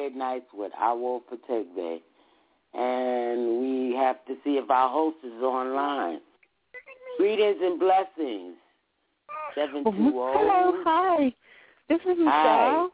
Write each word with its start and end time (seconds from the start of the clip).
Friday 0.00 0.14
nights 0.16 0.46
with 0.54 0.72
Awo 0.80 1.20
Fategbe. 1.30 2.00
And 2.72 3.60
we 3.60 3.96
have 3.96 4.24
to 4.26 4.34
see 4.44 4.52
if 4.52 4.70
our 4.70 4.88
host 4.88 5.16
is 5.24 5.42
online. 5.42 6.20
Greetings 7.18 7.56
and 7.60 7.78
blessings. 7.78 8.54
720. 9.54 10.12
Hello, 10.12 10.72
oh. 10.74 10.82
hi. 10.84 11.34
This 11.88 12.00
is 12.00 12.18
Michelle. 12.18 12.28
Hi. 12.28 12.88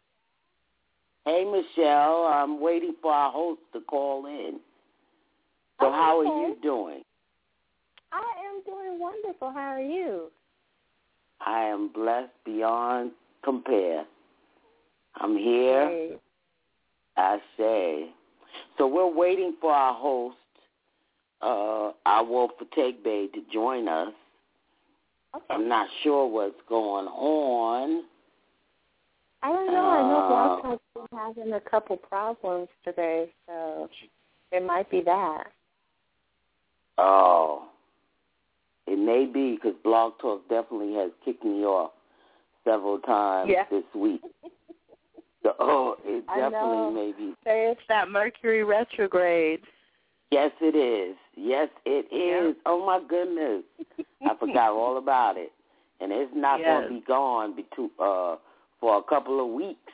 Hey, 1.26 1.44
Michelle. 1.44 2.24
I'm 2.24 2.60
waiting 2.60 2.94
for 3.02 3.12
our 3.12 3.30
host 3.30 3.60
to 3.74 3.80
call 3.82 4.26
in. 4.26 4.58
So, 5.80 5.88
Oh, 5.88 5.92
how 5.92 6.20
are 6.20 6.24
you 6.24 6.56
doing? 6.62 7.02
I 8.12 8.32
am 8.48 8.62
doing 8.64 8.98
wonderful. 8.98 9.50
How 9.52 9.74
are 9.74 9.80
you? 9.80 10.30
I 11.44 11.64
am 11.64 11.90
blessed 11.92 12.32
beyond 12.46 13.10
compare. 13.44 14.04
I'm 15.20 15.36
here. 15.36 15.86
Great. 15.86 16.20
I 17.16 17.38
say. 17.56 18.10
So 18.78 18.86
we're 18.86 19.12
waiting 19.12 19.54
for 19.60 19.72
our 19.72 19.94
host, 19.94 20.36
uh, 21.42 21.92
our 22.06 22.24
Wolf 22.24 22.52
bay 22.74 23.28
to 23.28 23.42
join 23.52 23.88
us. 23.88 24.12
Okay. 25.34 25.44
I'm 25.50 25.68
not 25.68 25.88
sure 26.02 26.26
what's 26.26 26.60
going 26.68 27.06
on. 27.06 28.04
I 29.42 29.52
don't 29.52 29.66
know. 29.66 29.86
I 29.86 30.02
know 30.02 30.18
Uh, 30.18 30.28
Blog 30.28 30.62
Talk's 30.62 30.82
been 30.94 31.18
having 31.18 31.52
a 31.52 31.60
couple 31.60 31.96
problems 31.96 32.68
today, 32.84 33.30
so 33.46 33.88
it 34.52 34.64
might 34.64 34.90
be 34.90 35.02
that. 35.02 35.44
Oh, 36.98 37.68
it 38.86 38.98
may 38.98 39.26
be 39.26 39.56
because 39.56 39.74
Blog 39.84 40.14
Talk 40.20 40.48
definitely 40.48 40.94
has 40.94 41.10
kicked 41.24 41.44
me 41.44 41.64
off 41.64 41.92
several 42.64 42.98
times 43.00 43.50
Yeah. 43.50 43.64
this 43.70 43.84
week. 43.94 44.22
So, 45.46 45.54
oh, 45.60 45.96
it 46.04 46.26
definitely 46.26 46.92
may 46.92 47.12
be. 47.16 47.34
Say 47.44 47.70
it's 47.70 47.80
that 47.88 48.10
Mercury 48.10 48.64
retrograde. 48.64 49.60
Yes, 50.32 50.50
it 50.60 50.74
is. 50.74 51.16
Yes, 51.36 51.68
it 51.84 52.12
is. 52.12 52.56
Oh 52.66 52.84
my 52.84 53.00
goodness, 53.08 53.62
I 54.28 54.36
forgot 54.40 54.70
all 54.72 54.98
about 54.98 55.36
it, 55.36 55.52
and 56.00 56.10
it's 56.10 56.32
not 56.34 56.58
going 56.60 56.82
to 56.82 56.88
be 56.88 57.00
gone 57.06 57.54
between, 57.54 57.90
uh, 58.00 58.36
for 58.80 58.98
a 58.98 59.02
couple 59.04 59.40
of 59.40 59.54
weeks. 59.54 59.92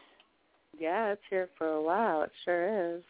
Yeah, 0.78 1.12
it's 1.12 1.20
here 1.28 1.50
for 1.58 1.66
a 1.66 1.82
while. 1.82 2.22
It 2.22 2.32
sure 2.46 2.96
is. 2.96 3.02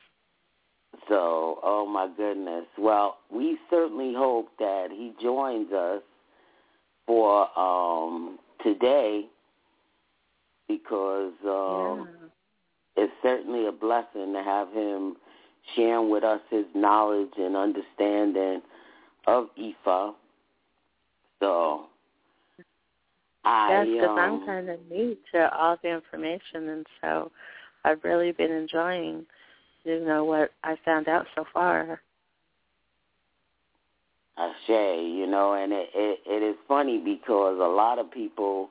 So, 1.09 1.61
oh 1.63 1.87
my 1.87 2.09
goodness. 2.17 2.65
Well, 2.77 3.19
we 3.31 3.57
certainly 3.71 4.15
hope 4.15 4.49
that 4.59 4.89
he 4.91 5.13
joins 5.23 5.73
us 5.73 6.03
for 7.07 7.57
um 7.57 8.41
today 8.65 9.27
because 10.67 11.33
um. 11.45 12.09
It's 12.97 13.13
certainly 13.23 13.67
a 13.67 13.73
blessing 13.73 14.33
to 14.33 14.43
have 14.43 14.71
him 14.73 15.17
sharing 15.75 16.11
with 16.11 16.25
us 16.25 16.41
his 16.51 16.67
knowledge 16.75 17.33
and 17.39 17.57
understanding 17.57 18.63
of 19.27 19.47
Ifa. 19.59 20.15
So 21.41 21.87
I 23.45 23.69
Yes, 23.71 23.87
because 23.87 24.09
um, 24.11 24.19
I'm 24.19 24.47
kind 24.47 24.69
of 24.71 24.79
new 24.91 25.17
to 25.33 25.57
all 25.57 25.77
the 25.83 25.91
information, 25.91 26.69
and 26.69 26.87
so 27.01 27.31
I've 27.85 28.03
really 28.05 28.33
been 28.33 28.53
enjoying, 28.53 29.27
you 29.85 30.05
know, 30.05 30.25
what 30.25 30.53
I 30.63 30.77
found 30.85 31.09
out 31.09 31.27
so 31.35 31.45
far. 31.53 32.01
I 34.37 34.53
say, 34.67 35.05
you 35.05 35.27
know, 35.27 35.55
and 35.55 35.73
it, 35.73 35.91
it 35.95 36.21
it 36.27 36.43
is 36.43 36.57
funny 36.67 36.99
because 36.99 37.59
a 37.61 37.69
lot 37.69 37.99
of 37.99 38.11
people 38.11 38.71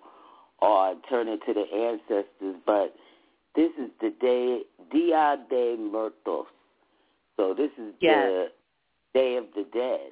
are 0.61 0.95
turning 1.09 1.39
to 1.45 1.53
the 1.53 1.65
ancestors, 1.73 2.55
but 2.65 2.95
this 3.55 3.71
is 3.77 3.89
the 3.99 4.11
day 4.21 4.61
Dia 4.91 5.37
de 5.49 5.77
Muertos. 5.77 6.47
So 7.37 7.53
this 7.53 7.71
is 7.77 7.93
Yes. 7.99 8.27
the 8.29 8.51
Day 9.13 9.35
of 9.37 9.45
the 9.55 9.63
Dead. 9.73 10.11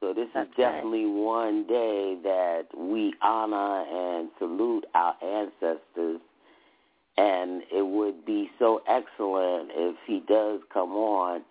So 0.00 0.12
this 0.12 0.28
That's 0.32 0.48
is 0.50 0.58
right. 0.58 0.72
definitely 0.72 1.06
one 1.06 1.64
day 1.64 2.16
that 2.22 2.66
we 2.76 3.12
honor 3.20 3.82
and 3.82 4.30
salute 4.38 4.86
our 4.94 5.16
ancestors. 5.22 6.20
And 7.16 7.62
it 7.72 7.84
would 7.84 8.24
be 8.24 8.48
so 8.60 8.80
excellent 8.86 9.70
if 9.74 9.96
he 10.06 10.20
does 10.20 10.60
come 10.72 10.92
on. 10.92 11.42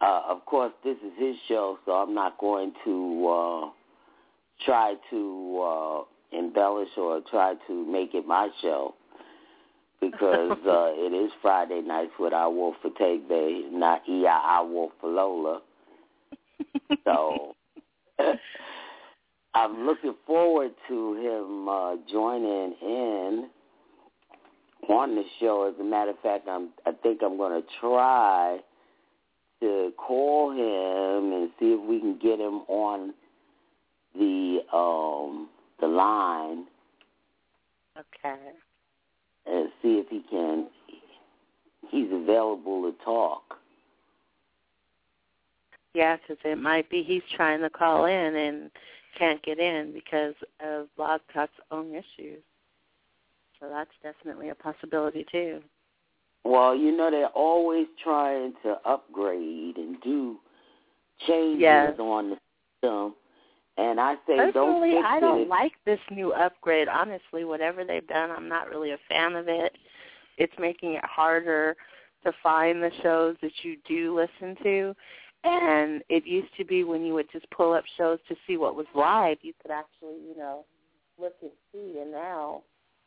Uh, 0.00 0.22
of 0.28 0.44
course, 0.46 0.72
this 0.82 0.96
is 0.98 1.12
his 1.16 1.36
show, 1.46 1.78
so 1.84 1.92
I'm 1.92 2.14
not 2.14 2.38
going 2.38 2.72
to 2.84 3.28
uh, 3.28 3.70
try 4.64 4.94
to 5.10 5.60
uh, 5.62 6.36
embellish 6.36 6.88
or 6.96 7.20
try 7.30 7.54
to 7.68 7.86
make 7.86 8.14
it 8.14 8.26
my 8.26 8.48
show 8.62 8.94
because 10.00 10.52
uh, 10.66 10.92
it 10.94 11.12
is 11.12 11.30
Friday 11.42 11.82
nights 11.82 12.12
with 12.18 12.32
Awo 12.32 12.72
Fategbe, 12.84 13.70
not 13.70 14.02
E 14.08 14.26
I 14.26 14.58
I 14.58 14.62
Wolf 14.62 14.92
for 15.00 15.10
Lola. 15.10 15.60
So 17.04 17.54
I'm 19.54 19.86
looking 19.86 20.14
forward 20.26 20.72
to 20.88 21.14
him 21.14 21.68
uh, 21.68 21.96
joining 22.10 22.74
in 22.82 23.48
on 24.88 25.14
the 25.14 25.24
show. 25.38 25.72
As 25.72 25.80
a 25.80 25.84
matter 25.84 26.10
of 26.10 26.20
fact, 26.20 26.48
I'm 26.48 26.70
I 26.86 26.92
think 27.02 27.20
I'm 27.22 27.36
going 27.36 27.60
to 27.60 27.68
try 27.80 28.58
to 29.60 29.92
call 29.96 30.50
him 30.52 31.32
and 31.32 31.50
see 31.58 31.72
if 31.72 31.88
we 31.88 32.00
can 32.00 32.18
get 32.18 32.40
him 32.40 32.62
on 32.68 33.12
the 34.14 34.58
um 34.72 35.48
the 35.80 35.86
line 35.86 36.66
Okay. 37.98 38.38
See 39.82 39.98
if 39.98 40.08
he 40.08 40.22
can 40.30 40.68
he's 41.90 42.08
available 42.12 42.90
to 42.90 43.04
talk. 43.04 43.42
Yeah, 45.94 46.16
because 46.16 46.38
it 46.44 46.58
might 46.58 46.88
be 46.88 47.02
he's 47.02 47.22
trying 47.34 47.60
to 47.62 47.70
call 47.70 48.04
in 48.06 48.36
and 48.36 48.70
can't 49.18 49.42
get 49.42 49.58
in 49.58 49.92
because 49.92 50.34
of 50.64 50.86
Blog 50.96 51.20
Talk's 51.34 51.52
own 51.70 51.90
issues. 51.90 52.42
So 53.58 53.68
that's 53.68 53.90
definitely 54.02 54.50
a 54.50 54.54
possibility 54.54 55.26
too. 55.30 55.60
Well, 56.44 56.74
you 56.74 56.96
know 56.96 57.10
they're 57.10 57.26
always 57.26 57.86
trying 58.02 58.54
to 58.62 58.78
upgrade 58.86 59.76
and 59.76 60.00
do 60.00 60.38
changes 61.26 61.58
Yes. 61.60 61.98
on 61.98 62.30
the 62.30 62.36
system, 62.82 63.14
and 63.80 63.98
I 63.98 64.14
say 64.26 64.36
don't 64.36 64.52
Personally, 64.52 64.98
I 65.04 65.20
don't 65.20 65.48
like 65.48 65.72
this 65.86 65.98
new 66.10 66.32
upgrade. 66.32 66.86
Honestly, 66.86 67.44
whatever 67.44 67.82
they've 67.84 68.06
done, 68.06 68.30
I'm 68.30 68.48
not 68.48 68.68
really 68.68 68.90
a 68.90 68.98
fan 69.08 69.34
of 69.36 69.48
it. 69.48 69.76
It's 70.36 70.52
making 70.58 70.94
it 70.94 71.04
harder 71.04 71.76
to 72.24 72.32
find 72.42 72.82
the 72.82 72.90
shows 73.02 73.36
that 73.40 73.52
you 73.62 73.76
do 73.88 74.14
listen 74.14 74.54
to. 74.62 74.94
And 75.44 76.02
it 76.10 76.26
used 76.26 76.54
to 76.58 76.64
be 76.66 76.84
when 76.84 77.02
you 77.02 77.14
would 77.14 77.32
just 77.32 77.50
pull 77.50 77.72
up 77.72 77.84
shows 77.96 78.18
to 78.28 78.36
see 78.46 78.58
what 78.58 78.76
was 78.76 78.86
live, 78.94 79.38
you 79.40 79.54
could 79.62 79.70
actually, 79.70 80.18
you 80.28 80.36
know, 80.36 80.66
look 81.18 81.34
and 81.40 81.50
see. 81.72 82.00
And 82.00 82.12
now 82.12 82.62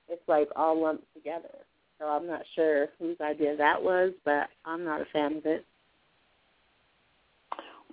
it's 0.10 0.28
like 0.28 0.50
all 0.56 0.82
lumped 0.82 1.06
together. 1.14 1.54
So 2.00 2.06
I'm 2.06 2.26
not 2.26 2.42
sure 2.56 2.88
whose 2.98 3.18
idea 3.22 3.56
that 3.56 3.82
was, 3.82 4.14
but 4.26 4.50
I'm 4.66 4.84
not 4.84 5.02
a 5.02 5.06
fan 5.14 5.38
of 5.38 5.46
it. 5.46 5.66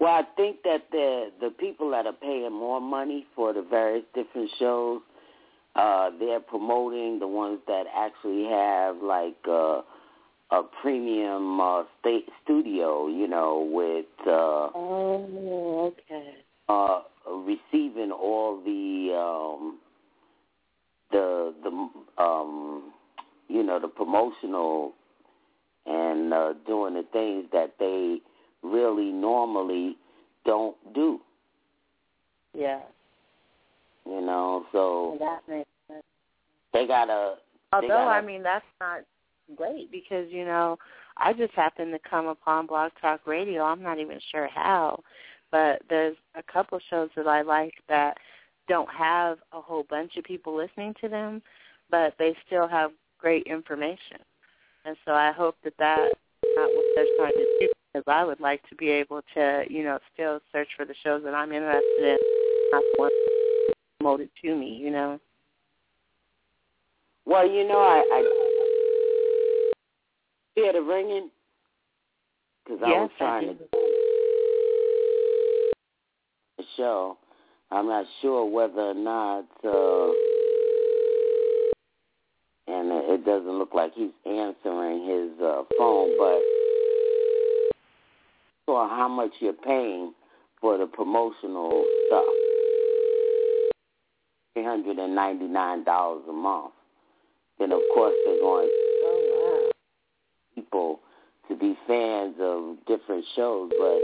Well, 0.00 0.14
I 0.14 0.23
think 0.35 0.62
that 0.64 0.85
the 0.90 1.30
the 1.40 1.50
people 1.50 1.90
that 1.90 2.07
are 2.07 2.14
paying 2.14 2.52
more 2.52 2.80
money 2.80 3.26
for 3.37 3.52
the 3.52 3.61
various 3.62 4.04
different 4.14 4.50
shows, 4.59 5.02
uh, 5.76 6.11
they're 6.19 6.40
promoting 6.40 7.19
the 7.19 7.28
ones 7.28 7.61
that 7.69 7.85
actually 7.95 8.45
have 8.45 8.97
like 9.02 9.37
uh, 9.47 9.83
a 10.52 10.62
premium 10.80 11.61
uh, 11.61 11.83
state 12.00 12.26
studio, 12.42 13.09
you 13.09 13.28
know, 13.28 13.69
with 13.71 14.07
uh, 14.26 14.71
Oh, 14.75 15.92
okay. 15.92 16.35
uh, 16.71 17.02
receiving 17.45 18.11
all 18.11 18.57
the 18.64 19.14
um, 19.14 19.78
the 21.12 21.52
the 21.62 22.23
um, 22.23 22.92
you 23.49 23.62
know 23.62 23.78
the 23.78 23.88
promotional 23.88 24.92
and 25.85 26.33
uh, 26.33 26.54
doing 26.66 26.95
the 26.95 27.04
things 27.12 27.45
that 27.52 27.75
they 27.78 28.21
really 28.62 29.10
normally 29.10 29.96
don't 30.44 30.76
do. 30.94 31.20
Yeah. 32.54 32.80
You 34.06 34.20
know, 34.20 34.66
so 34.72 35.16
that 35.20 35.40
makes 35.48 35.68
sense. 35.88 36.02
they 36.72 36.86
gotta. 36.86 37.36
they 37.70 37.76
Although 37.76 37.88
gotta, 37.88 38.10
I 38.10 38.20
mean 38.22 38.42
that's 38.42 38.64
not 38.80 39.00
great 39.56 39.90
because 39.92 40.26
you 40.30 40.44
know 40.44 40.78
I 41.16 41.32
just 41.32 41.52
happened 41.54 41.92
to 41.92 42.10
come 42.10 42.26
upon 42.26 42.66
Blog 42.66 42.92
Talk 43.00 43.26
Radio. 43.26 43.62
I'm 43.62 43.82
not 43.82 43.98
even 43.98 44.18
sure 44.32 44.48
how, 44.48 45.00
but 45.52 45.82
there's 45.88 46.16
a 46.34 46.42
couple 46.42 46.80
shows 46.88 47.10
that 47.16 47.26
I 47.26 47.42
like 47.42 47.74
that 47.88 48.16
don't 48.68 48.88
have 48.90 49.38
a 49.52 49.60
whole 49.60 49.84
bunch 49.88 50.16
of 50.16 50.24
people 50.24 50.56
listening 50.56 50.94
to 51.00 51.08
them, 51.08 51.42
but 51.90 52.14
they 52.18 52.34
still 52.46 52.66
have 52.66 52.92
great 53.18 53.46
information. 53.46 54.18
And 54.84 54.96
so 55.04 55.12
I 55.12 55.32
hope 55.32 55.56
that 55.64 55.74
that's 55.78 56.14
not 56.60 56.70
what 56.74 56.84
they're 56.94 57.06
trying 57.16 57.32
to 57.32 57.46
do 57.60 57.68
because 57.92 58.04
I 58.06 58.24
would 58.24 58.40
like 58.40 58.68
to 58.68 58.74
be 58.76 58.88
able 58.90 59.22
to, 59.34 59.64
you 59.68 59.82
know, 59.82 59.98
still 60.14 60.40
search 60.52 60.68
for 60.76 60.84
the 60.84 60.94
shows 61.02 61.22
that 61.24 61.34
I'm 61.34 61.52
interested 61.52 61.82
in, 61.98 62.18
not 62.72 62.82
the 62.82 62.96
ones 62.98 63.12
promoted 63.98 64.30
to 64.42 64.54
me, 64.54 64.76
you 64.76 64.90
know. 64.90 65.18
Well, 67.26 67.48
you 67.48 67.66
know, 67.66 67.78
I, 67.78 68.02
I 68.12 68.22
hear 70.54 70.72
the 70.72 70.82
ringing 70.82 71.30
because 72.64 72.80
I 72.84 72.88
yes, 72.88 73.00
was 73.00 73.10
trying 73.18 73.48
I 73.48 73.52
to 73.52 73.58
the 76.58 76.64
show. 76.76 77.18
I'm 77.72 77.86
not 77.86 78.04
sure 78.20 78.44
whether 78.44 78.80
or 78.80 78.94
not, 78.94 79.44
uh, 79.64 80.12
and 82.70 82.92
it 83.10 83.24
doesn't 83.24 83.58
look 83.58 83.74
like 83.74 83.92
he's 83.94 84.10
answering 84.24 85.04
his 85.08 85.40
uh, 85.42 85.62
phone, 85.76 86.16
but 86.18 86.40
for 88.66 88.88
how 88.88 89.08
much 89.08 89.30
you're 89.40 89.52
paying 89.52 90.12
for 90.60 90.78
the 90.78 90.86
promotional 90.86 91.84
stuff. 92.06 92.24
Three 94.54 94.64
hundred 94.64 94.98
and 94.98 95.14
ninety 95.14 95.46
nine 95.46 95.84
dollars 95.84 96.22
a 96.28 96.32
month. 96.32 96.72
Then 97.58 97.72
of 97.72 97.80
course 97.94 98.14
they're 98.24 98.40
going 98.40 98.70
Oh 99.02 99.70
people 100.54 101.00
to 101.48 101.56
be 101.56 101.76
fans 101.86 102.34
of 102.40 102.76
different 102.86 103.24
shows, 103.34 103.70
but 103.78 104.00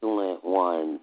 excellent 0.00 0.44
ones. 0.44 1.00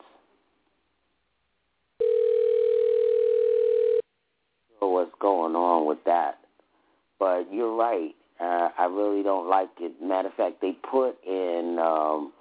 So 4.79 4.87
what's 4.87 5.11
going 5.21 5.55
on 5.55 5.87
with 5.87 5.99
that? 6.05 6.39
But 7.19 7.53
you're 7.53 7.75
right. 7.75 8.15
Uh, 8.39 8.69
I 8.77 8.85
really 8.99 9.23
don't 9.23 9.47
like 9.49 9.69
it. 9.79 9.93
Matter 10.01 10.27
of 10.29 10.33
fact, 10.35 10.61
they 10.61 10.73
put 10.91 11.15
in 11.25 11.77
um, 11.79 12.33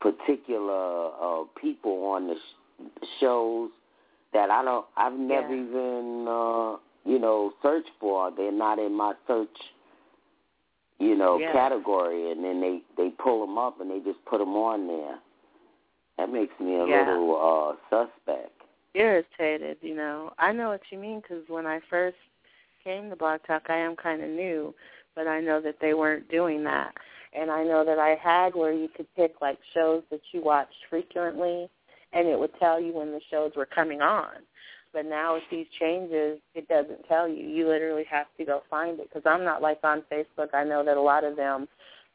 particular 0.00 1.08
uh, 1.20 1.44
people 1.60 2.04
on 2.06 2.26
the 2.26 2.34
sh- 2.34 3.06
shows 3.20 3.70
that 4.32 4.50
I 4.50 4.62
don't. 4.64 4.86
I've 4.96 5.12
never 5.18 5.54
Yeah. 5.54 5.62
even 5.62 6.26
uh, 6.28 6.76
you 7.04 7.18
know 7.18 7.52
searched 7.62 7.90
for. 8.00 8.30
They're 8.36 8.52
not 8.52 8.78
in 8.78 8.92
my 8.94 9.14
search 9.26 9.56
you 10.98 11.16
know 11.16 11.38
Yeah. 11.38 11.52
category, 11.52 12.30
and 12.32 12.44
then 12.44 12.60
they 12.60 12.82
they 12.96 13.10
pull 13.10 13.46
them 13.46 13.58
up 13.58 13.80
and 13.80 13.90
they 13.90 14.00
just 14.00 14.24
put 14.24 14.38
them 14.38 14.54
on 14.56 14.86
there. 14.86 15.18
That 16.18 16.30
makes 16.30 16.58
me 16.60 16.76
a 16.76 16.84
Yeah. 16.86 16.98
little 16.98 17.36
uh, 17.50 17.76
suspect. 17.90 18.50
irritated, 18.94 19.78
you 19.80 19.94
know. 19.94 20.32
I 20.38 20.52
know 20.52 20.68
what 20.68 20.82
you 20.90 20.98
mean 20.98 21.20
because 21.20 21.48
when 21.48 21.66
I 21.66 21.80
first 21.88 22.16
came 22.84 23.08
to 23.08 23.16
Blog 23.16 23.40
Talk, 23.46 23.70
I 23.70 23.76
am 23.78 23.96
kind 23.96 24.22
of 24.22 24.28
new, 24.28 24.74
but 25.14 25.26
I 25.26 25.40
know 25.40 25.60
that 25.60 25.76
they 25.80 25.94
weren't 25.94 26.30
doing 26.30 26.64
that. 26.64 26.92
And 27.34 27.50
I 27.50 27.64
know 27.64 27.84
that 27.84 27.98
I 27.98 28.16
had 28.22 28.54
where 28.54 28.72
you 28.72 28.88
could 28.94 29.06
pick 29.16 29.40
like 29.40 29.58
shows 29.72 30.02
that 30.10 30.20
you 30.32 30.42
watched 30.42 30.74
frequently, 30.90 31.68
and 32.12 32.28
it 32.28 32.38
would 32.38 32.52
tell 32.58 32.80
you 32.80 32.92
when 32.92 33.10
the 33.10 33.20
shows 33.30 33.52
were 33.56 33.66
coming 33.66 34.02
on. 34.02 34.30
But 34.92 35.06
now 35.06 35.34
with 35.34 35.44
these 35.50 35.66
changes, 35.80 36.38
it 36.54 36.68
doesn't 36.68 37.08
tell 37.08 37.26
you. 37.26 37.46
You 37.46 37.66
literally 37.68 38.04
have 38.10 38.26
to 38.36 38.44
go 38.44 38.62
find 38.68 39.00
it 39.00 39.08
because 39.08 39.22
I'm 39.24 39.44
not 39.44 39.62
like 39.62 39.78
on 39.82 40.02
Facebook. 40.12 40.52
I 40.52 40.64
know 40.64 40.84
that 40.84 40.98
a 40.98 41.02
lot 41.02 41.24
of 41.24 41.36
them 41.36 41.66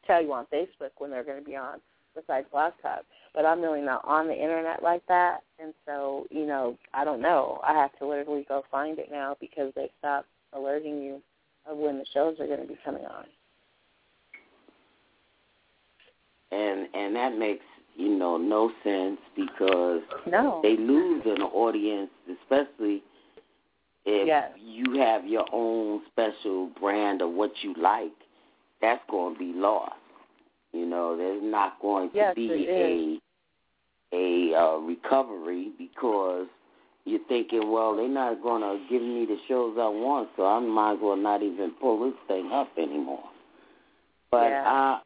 tell 0.06 0.22
you 0.22 0.32
on 0.32 0.46
Facebook 0.52 0.90
when 0.98 1.10
they're 1.10 1.24
going 1.24 1.40
to 1.40 1.44
be 1.44 1.56
on, 1.56 1.80
besides 2.14 2.46
Blog 2.52 2.74
Talk 2.80 3.04
but 3.34 3.46
I'm 3.46 3.60
really 3.60 3.82
not 3.82 4.04
on 4.04 4.26
the 4.26 4.34
internet 4.34 4.82
like 4.82 5.06
that, 5.06 5.42
and 5.60 5.72
so 5.86 6.26
you 6.30 6.46
know 6.46 6.76
I 6.92 7.04
don't 7.04 7.22
know. 7.22 7.60
I 7.62 7.72
have 7.72 7.96
to 7.98 8.06
literally 8.06 8.44
go 8.48 8.64
find 8.70 8.98
it 8.98 9.10
now 9.12 9.36
because 9.40 9.72
they 9.76 9.90
stopped 9.98 10.26
alerting 10.52 11.00
you 11.00 11.22
of 11.70 11.76
when 11.78 11.98
the 11.98 12.04
shows 12.12 12.36
are 12.40 12.46
going 12.46 12.60
to 12.60 12.66
be 12.66 12.78
coming 12.84 13.04
on. 13.04 13.24
and 16.50 16.88
and 16.94 17.14
that 17.14 17.36
makes 17.36 17.64
you 17.96 18.08
know 18.08 18.36
no 18.36 18.70
sense 18.82 19.18
because 19.36 20.00
No. 20.26 20.60
they 20.62 20.76
lose 20.76 21.22
an 21.26 21.42
audience, 21.42 22.10
especially 22.42 23.02
if 24.04 24.26
Yes. 24.26 24.52
you 24.58 24.98
have 24.98 25.26
your 25.26 25.44
own 25.52 26.02
special 26.06 26.66
brand 26.80 27.20
of 27.22 27.30
what 27.30 27.52
you 27.62 27.74
like. 27.74 28.12
That's 28.80 29.02
going 29.10 29.34
to 29.34 29.38
be 29.38 29.52
lost. 29.52 29.96
You 30.72 30.86
know, 30.86 31.16
there's 31.16 31.42
not 31.42 31.80
going 31.82 32.10
to 32.10 32.16
Yes, 32.16 32.34
be 32.36 32.66
a 32.70 33.20
a 34.12 34.54
uh, 34.54 34.76
recovery 34.78 35.72
because 35.76 36.46
you're 37.08 37.20
thinking, 37.28 37.70
well, 37.70 37.96
they're 37.96 38.08
not 38.08 38.42
going 38.42 38.62
to 38.62 38.78
give 38.88 39.02
me 39.02 39.24
the 39.26 39.38
shows 39.48 39.76
I 39.78 39.88
want, 39.88 40.28
so 40.36 40.44
I 40.46 40.58
might 40.60 40.94
as 40.94 40.98
well 41.02 41.16
not 41.16 41.42
even 41.42 41.72
pull 41.80 42.04
this 42.04 42.18
thing 42.26 42.50
up 42.52 42.68
anymore. 42.76 43.24
But 44.30 44.48
Yeah. 44.50 44.64
I 44.66 45.00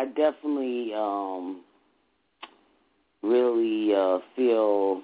I 0.00 0.04
definitely 0.06 0.94
um 0.94 1.62
really 3.22 3.92
uh 3.94 4.18
feel 4.36 5.02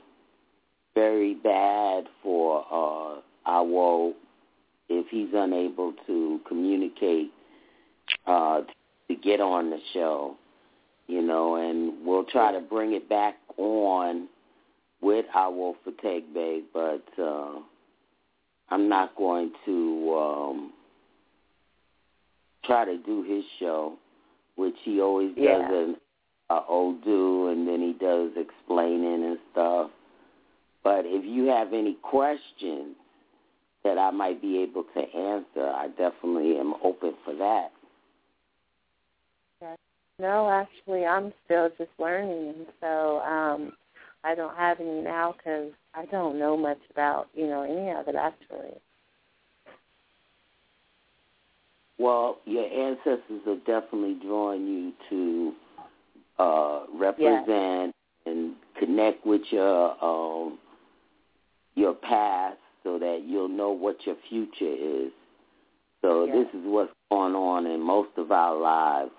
very 0.94 1.34
bad 1.34 2.04
for 2.22 2.64
uh 2.70 3.20
Awo 3.50 4.12
if 4.88 5.06
he's 5.10 5.30
unable 5.34 5.92
to 6.06 6.40
communicate 6.46 7.32
uh 8.26 8.60
to 9.08 9.14
get 9.16 9.40
on 9.40 9.70
the 9.70 9.80
show, 9.92 10.36
you 11.08 11.20
know, 11.20 11.56
and 11.56 12.06
we'll 12.06 12.24
try 12.24 12.52
to 12.52 12.60
bring 12.60 12.92
it 12.92 13.08
back 13.08 13.34
on 13.58 14.28
with 15.04 15.26
Awo 15.36 15.74
Fategbe, 15.86 16.62
but 16.72 17.22
uh 17.22 17.60
I'm 18.70 18.88
not 18.88 19.14
going 19.16 19.52
to 19.66 20.14
um 20.18 20.72
try 22.64 22.84
to 22.86 22.96
do 22.96 23.22
his 23.22 23.44
show, 23.60 23.96
which 24.56 24.74
he 24.84 25.00
always 25.00 25.32
Yeah. 25.36 25.68
does 25.68 25.88
an 25.88 25.96
uh, 26.50 26.92
do, 27.04 27.48
and 27.48 27.68
then 27.68 27.80
he 27.80 27.92
does 27.92 28.30
explaining 28.36 29.24
and 29.24 29.38
stuff. 29.52 29.90
But 30.82 31.04
if 31.04 31.24
you 31.24 31.44
have 31.46 31.72
any 31.72 31.94
questions 32.02 32.96
that 33.82 33.98
I 33.98 34.10
might 34.10 34.40
be 34.40 34.58
able 34.58 34.84
to 34.94 35.00
answer, 35.00 35.66
I 35.68 35.88
definitely 35.88 36.58
am 36.58 36.74
open 36.82 37.14
for 37.24 37.34
that. 37.34 37.70
No, 40.20 40.48
actually, 40.48 41.04
I'm 41.04 41.32
still 41.44 41.70
just 41.76 41.90
learning, 41.98 42.66
so 42.80 43.20
um, 43.20 43.72
I 44.24 44.34
don't 44.34 44.56
have 44.56 44.80
any 44.80 45.02
now 45.02 45.34
because 45.36 45.72
I 45.94 46.06
don't 46.06 46.38
know 46.38 46.56
much 46.56 46.80
about 46.90 47.28
you 47.34 47.46
know 47.46 47.62
any 47.62 47.90
of 47.90 48.08
it 48.08 48.16
actually. 48.16 48.80
Well, 51.98 52.38
your 52.44 52.64
ancestors 52.64 53.42
are 53.46 53.56
definitely 53.66 54.16
drawing 54.26 54.66
you 54.66 54.92
to 55.10 55.52
uh, 56.42 56.86
represent 56.92 57.94
and 58.26 58.54
connect 58.78 59.24
with 59.24 59.42
your 59.50 60.04
um, 60.04 60.58
your 61.74 61.94
past, 61.94 62.58
so 62.82 62.98
that 62.98 63.22
you'll 63.26 63.48
know 63.48 63.70
what 63.70 63.96
your 64.06 64.16
future 64.28 64.54
is. 64.60 65.12
So 66.02 66.24
Yeah. 66.24 66.32
this 66.32 66.48
is 66.54 66.62
what's 66.64 66.92
going 67.10 67.34
on 67.34 67.66
in 67.66 67.80
most 67.80 68.10
of 68.16 68.32
our 68.32 68.56
lives, 68.58 69.12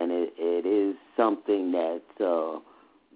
and 0.00 0.10
it, 0.10 0.32
it 0.36 0.66
is 0.66 0.96
something 1.16 1.72
that 1.72 2.02
uh, 2.20 2.58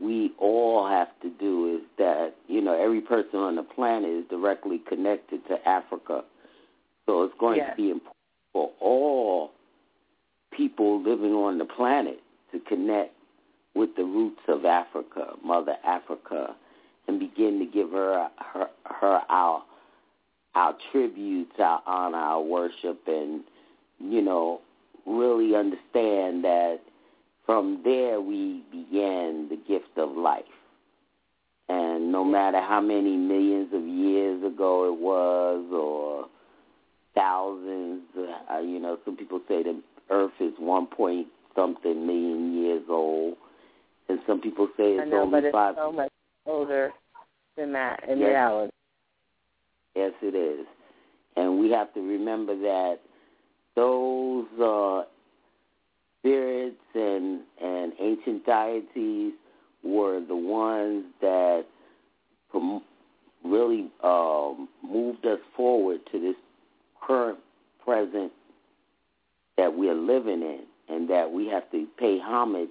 we 0.03 0.33
all 0.39 0.89
have 0.89 1.09
to 1.23 1.31
do. 1.31 1.77
Is 1.77 1.83
that 1.99 2.35
you 2.49 2.61
know 2.61 2.75
every 2.79 3.01
person 3.01 3.39
on 3.39 3.57
the 3.57 3.63
planet 3.63 4.11
is 4.11 4.25
directly 4.29 4.79
connected 4.89 5.47
to 5.49 5.69
Africa, 5.69 6.25
so 7.07 7.23
it's 7.23 7.35
going 7.39 7.59
Yes. 7.59 7.71
to 7.71 7.77
be 7.77 7.91
important 7.91 8.17
for 8.53 8.71
all 8.81 9.53
people 10.51 11.01
living 11.03 11.33
on 11.33 11.59
the 11.59 11.65
planet 11.65 12.21
to 12.53 12.61
connect 12.61 13.15
with 13.75 13.97
the 13.97 14.05
roots 14.05 14.41
of 14.49 14.65
Africa, 14.67 15.33
Mother 15.43 15.77
Africa, 15.85 16.55
and 17.09 17.19
begin 17.19 17.59
to 17.59 17.65
give 17.67 17.91
her 17.91 18.29
her, 18.39 18.69
her 18.85 19.21
our 19.29 19.63
our 20.55 20.77
tributes, 20.91 21.53
our 21.59 21.83
honor, 21.87 22.19
our 22.19 22.43
worship, 22.43 23.01
and 23.07 23.43
you 23.99 24.21
know 24.21 24.61
really 25.07 25.55
understand 25.55 26.45
that 26.45 26.81
from 27.53 27.83
there 27.85 28.19
we 28.19 28.63
began 28.71 29.47
the 29.51 29.59
gift 29.69 29.99
of 29.99 30.17
life. 30.17 30.45
And 31.69 32.11
no 32.11 32.25
matter 32.25 32.63
how 32.63 32.81
many 32.81 33.15
millions 33.15 33.69
of 33.75 33.83
years 33.87 34.43
ago 34.43 34.87
it 34.91 34.99
was, 34.99 35.63
or 35.71 36.29
thousands, 37.15 38.05
uh, 38.51 38.59
you 38.61 38.81
know, 38.81 38.97
some 39.05 39.19
people 39.19 39.39
say 39.49 39.63
the 39.63 39.83
Earth 40.09 40.33
is 40.41 40.55
one 40.59 40.87
point 40.87 41.27
something 41.55 42.07
million 42.07 42.55
years 42.57 42.85
old, 42.89 43.37
and 44.09 44.19
some 44.27 44.41
people 44.41 44.69
say 44.79 44.97
I 44.97 45.03
it's 45.03 45.11
know, 45.11 45.19
only 45.25 45.31
but 45.33 45.45
it's 45.45 45.53
five. 45.53 45.75
so 45.77 45.93
much 45.93 46.11
older 46.47 46.91
than 47.59 47.75
that 47.75 48.03
in 48.09 48.19
Yes. 48.19 48.29
reality. 48.29 48.73
Yes, 49.95 50.13
it 50.23 50.35
is. 50.35 50.67
And 51.37 51.61
we 51.61 51.71
have 51.71 51.93
to 51.93 52.01
remember 52.01 52.57
that 52.57 53.01
those 53.77 54.47
uh, 54.59 55.03
spirits 56.23 56.77
and, 56.95 57.41
and 57.61 57.93
ancient 57.99 58.47
deities 58.47 59.33
were 59.83 60.21
the 60.27 60.37
ones 60.37 61.05
that 61.21 61.65
prom- 62.51 62.83
really 63.45 63.91
um, 64.05 64.69
moved 64.83 65.27
us 65.27 65.41
forward 65.57 66.01
to 66.13 66.21
this 66.21 66.37
current 67.05 67.39
present 67.85 68.31
that 69.57 69.77
we're 69.77 69.95
living 69.95 70.43
in, 70.43 70.61
and 70.89 71.11
that 71.11 71.31
we 71.31 71.47
have 71.49 71.69
to 71.73 71.87
pay 71.99 72.19
homage 72.19 72.71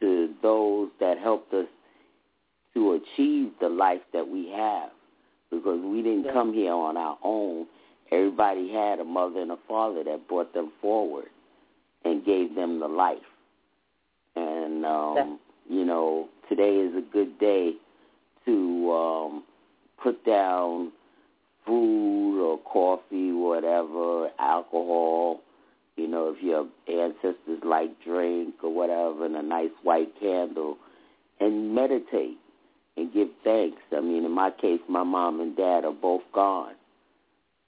to 0.00 0.30
those 0.42 0.88
that 0.98 1.18
helped 1.18 1.52
us 1.52 1.66
to 2.74 2.92
achieve 2.94 3.50
the 3.60 3.68
life 3.68 4.00
that 4.12 4.26
we 4.26 4.48
have 4.48 4.90
because 5.50 5.80
we 5.80 6.02
didn't 6.02 6.24
Yeah. 6.24 6.32
come 6.32 6.54
here 6.54 6.72
on 6.72 6.96
our 6.96 7.18
own. 7.22 7.66
Everybody 8.10 8.68
had 8.70 8.98
a 8.98 9.04
mother 9.04 9.40
and 9.40 9.52
a 9.52 9.58
father 9.68 10.02
that 10.04 10.26
brought 10.26 10.52
them 10.54 10.72
forward 10.80 11.28
and 12.04 12.24
gave 12.24 12.54
them 12.54 12.80
the 12.80 12.88
life. 12.88 13.18
And 14.36 14.84
um, 14.84 15.38
you 15.68 15.84
know, 15.84 16.28
today 16.48 16.76
is 16.76 16.94
a 16.96 17.00
good 17.12 17.38
day 17.38 17.74
to 18.44 18.92
um, 18.92 19.44
put 20.02 20.24
down 20.24 20.92
food 21.66 22.42
or 22.42 22.58
coffee, 22.58 23.32
whatever, 23.32 24.30
alcohol. 24.38 25.40
You 25.96 26.08
know, 26.08 26.34
if 26.34 26.42
your 26.42 26.66
ancestors 26.88 27.60
like 27.62 28.02
drink 28.02 28.54
or 28.62 28.74
whatever, 28.74 29.26
and 29.26 29.36
a 29.36 29.42
nice 29.42 29.70
white 29.82 30.18
candle, 30.18 30.78
and 31.38 31.74
meditate 31.74 32.38
and 32.96 33.12
give 33.12 33.28
thanks. 33.44 33.82
I 33.96 34.00
mean, 34.00 34.24
in 34.24 34.32
my 34.32 34.50
case, 34.50 34.80
my 34.88 35.02
mom 35.02 35.40
and 35.40 35.56
dad 35.56 35.84
are 35.84 35.92
both 35.92 36.22
gone, 36.32 36.74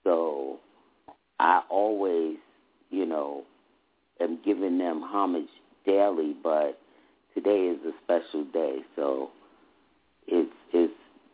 so 0.02 0.58
I 1.38 1.62
always, 1.68 2.36
you 2.90 3.06
know, 3.06 3.44
am 4.20 4.38
giving 4.44 4.78
them 4.78 5.02
homage 5.02 5.48
daily. 5.84 6.34
But 6.42 6.78
today 7.34 7.66
is 7.68 7.78
a 7.84 7.92
special 8.04 8.44
day, 8.44 8.80
so 8.96 9.30
it's 10.26 10.52
it's 10.72 10.92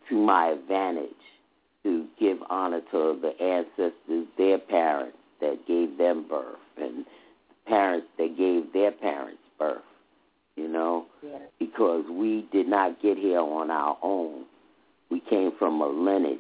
to 0.09 0.15
my 0.17 0.49
advantage 0.49 1.11
to 1.83 2.07
give 2.19 2.39
honor 2.51 2.81
to 2.91 3.19
the 3.23 3.43
ancestors, 3.43 4.27
their 4.37 4.59
parents 4.59 5.17
that 5.41 5.67
gave 5.67 5.97
them 5.97 6.27
birth, 6.29 6.59
and 6.77 7.07
parents 7.67 8.07
that 8.19 8.37
gave 8.37 8.73
their 8.73 8.91
parents 8.93 9.41
birth. 9.59 9.83
You 10.57 10.69
know, 10.69 11.07
Yeah. 11.23 11.39
because 11.59 12.05
we 12.11 12.43
did 12.53 12.69
not 12.69 13.01
get 13.01 13.17
here 13.17 13.41
on 13.41 13.71
our 13.71 13.97
own. 14.03 14.45
We 15.09 15.21
came 15.21 15.53
from 15.53 15.81
a 15.81 15.87
lineage, 15.87 16.39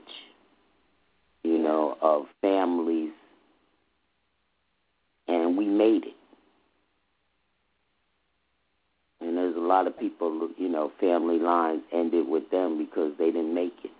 you 1.42 1.58
know, 1.58 1.96
of 2.02 2.26
families, 2.42 3.12
and 5.26 5.56
we 5.56 5.64
made 5.64 6.04
it. 6.04 6.16
And 9.20 9.36
there's 9.36 9.56
a 9.56 9.59
lot 9.70 9.86
of 9.86 9.98
people, 9.98 10.48
you 10.58 10.68
know, 10.68 10.90
family 11.00 11.38
lines 11.38 11.82
ended 11.92 12.26
with 12.28 12.50
them 12.50 12.76
because 12.76 13.12
they 13.18 13.26
didn't 13.26 13.54
make 13.54 13.74
it. 13.84 13.90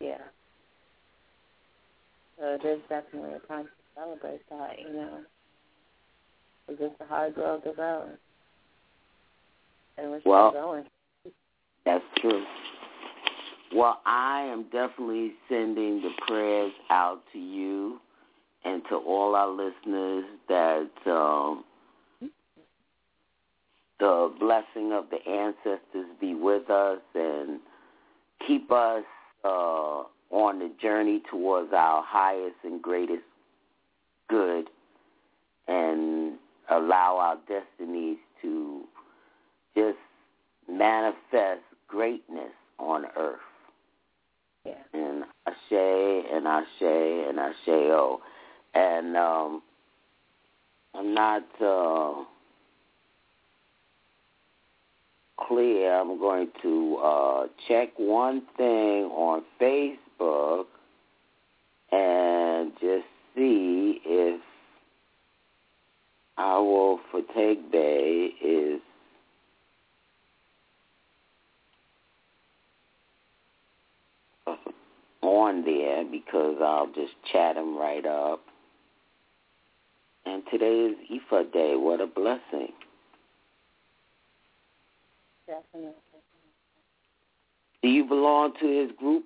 Yeah. 0.00 0.18
So 2.38 2.44
it 2.54 2.64
is 2.66 2.80
definitely 2.88 3.32
a 3.34 3.46
time 3.46 3.64
to 3.64 3.70
celebrate 3.94 4.40
that, 4.48 4.78
you 4.80 4.92
know. 4.92 5.18
It's 6.68 6.94
a 7.00 7.04
hard 7.04 7.36
road 7.36 7.64
to 7.64 7.72
go. 7.72 8.08
And 9.98 10.10
we're 10.10 10.20
still 10.20 10.32
Well- 10.32 10.52
going. 10.52 10.84
That's 11.84 12.04
true. 12.16 12.44
Well, 13.74 14.00
I 14.06 14.42
am 14.42 14.64
definitely 14.64 15.34
sending 15.48 16.00
the 16.00 16.10
prayers 16.26 16.72
out 16.90 17.20
to 17.32 17.38
you 17.38 18.00
and 18.64 18.82
to 18.88 18.96
all 18.96 19.34
our 19.34 19.48
listeners 19.48 20.24
that 20.48 20.90
um, 21.06 21.64
the 24.00 24.32
blessing 24.38 24.92
of 24.92 25.06
the 25.10 25.18
ancestors 25.28 26.06
be 26.20 26.34
with 26.34 26.70
us 26.70 27.00
and 27.14 27.60
keep 28.46 28.70
us 28.70 29.04
uh, 29.44 30.04
on 30.30 30.58
the 30.58 30.70
journey 30.80 31.22
towards 31.30 31.72
our 31.72 32.02
highest 32.06 32.56
and 32.64 32.82
greatest 32.82 33.22
good 34.28 34.68
and 35.66 36.38
allow 36.70 37.16
our 37.18 37.38
destinies 37.48 38.18
to 38.42 38.84
just 39.74 39.98
manifest 40.70 41.62
greatness 41.86 42.52
on 42.78 43.06
earth. 43.16 43.38
Yeah. 44.64 44.74
And 44.92 45.24
Ashe 45.46 46.26
and 46.32 46.46
Ashe 46.46 46.66
and 46.82 47.38
Asheo. 47.38 48.18
And 48.74 49.16
um 49.16 49.62
I'm 50.94 51.14
not 51.14 51.44
uh 51.60 52.24
clear. 55.46 55.94
I'm 55.94 56.18
going 56.18 56.48
to 56.62 56.96
uh 56.96 57.46
check 57.68 57.90
one 57.96 58.42
thing 58.56 59.04
on 59.04 59.42
Facebook 59.60 60.66
and 61.92 62.72
just 62.80 63.06
see 63.34 64.00
if 64.04 64.40
our 66.36 66.98
Fategbe 67.12 68.30
is 68.42 68.80
on 75.22 75.64
there 75.64 76.04
because 76.04 76.56
I'll 76.62 76.86
just 76.88 77.12
chat 77.32 77.56
him 77.56 77.76
right 77.76 78.06
up. 78.06 78.40
And 80.24 80.42
today 80.50 80.90
is 80.90 80.96
Ifa 81.10 81.52
Day. 81.52 81.74
What 81.76 82.00
a 82.00 82.06
blessing. 82.06 82.72
Definitely. 85.48 85.94
Do 87.82 87.88
you 87.88 88.04
belong 88.04 88.52
to 88.60 88.66
his 88.66 88.90
group? 88.98 89.24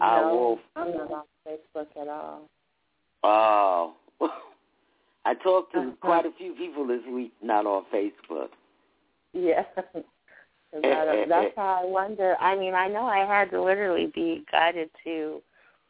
I 0.00 0.20
no, 0.20 0.34
will- 0.34 0.58
I'm 0.74 0.92
not 0.92 1.10
on 1.12 1.22
Facebook 1.46 1.86
at 2.00 2.08
all. 2.08 2.48
Oh. 3.22 3.94
I 5.24 5.34
talked 5.34 5.72
to 5.72 5.78
Uh-huh. 5.78 5.90
quite 6.00 6.26
a 6.26 6.32
few 6.32 6.52
people 6.54 6.86
this 6.86 7.00
week 7.10 7.32
not 7.40 7.64
on 7.64 7.84
Facebook. 7.94 8.48
Yeah. 9.32 9.62
that's 10.82 11.54
how 11.56 11.80
I 11.82 11.84
wonder. 11.84 12.36
I 12.40 12.56
mean, 12.56 12.74
I 12.74 12.88
know 12.88 13.06
I 13.06 13.24
had 13.24 13.50
to 13.52 13.62
literally 13.62 14.06
be 14.12 14.44
guided 14.50 14.90
to 15.04 15.40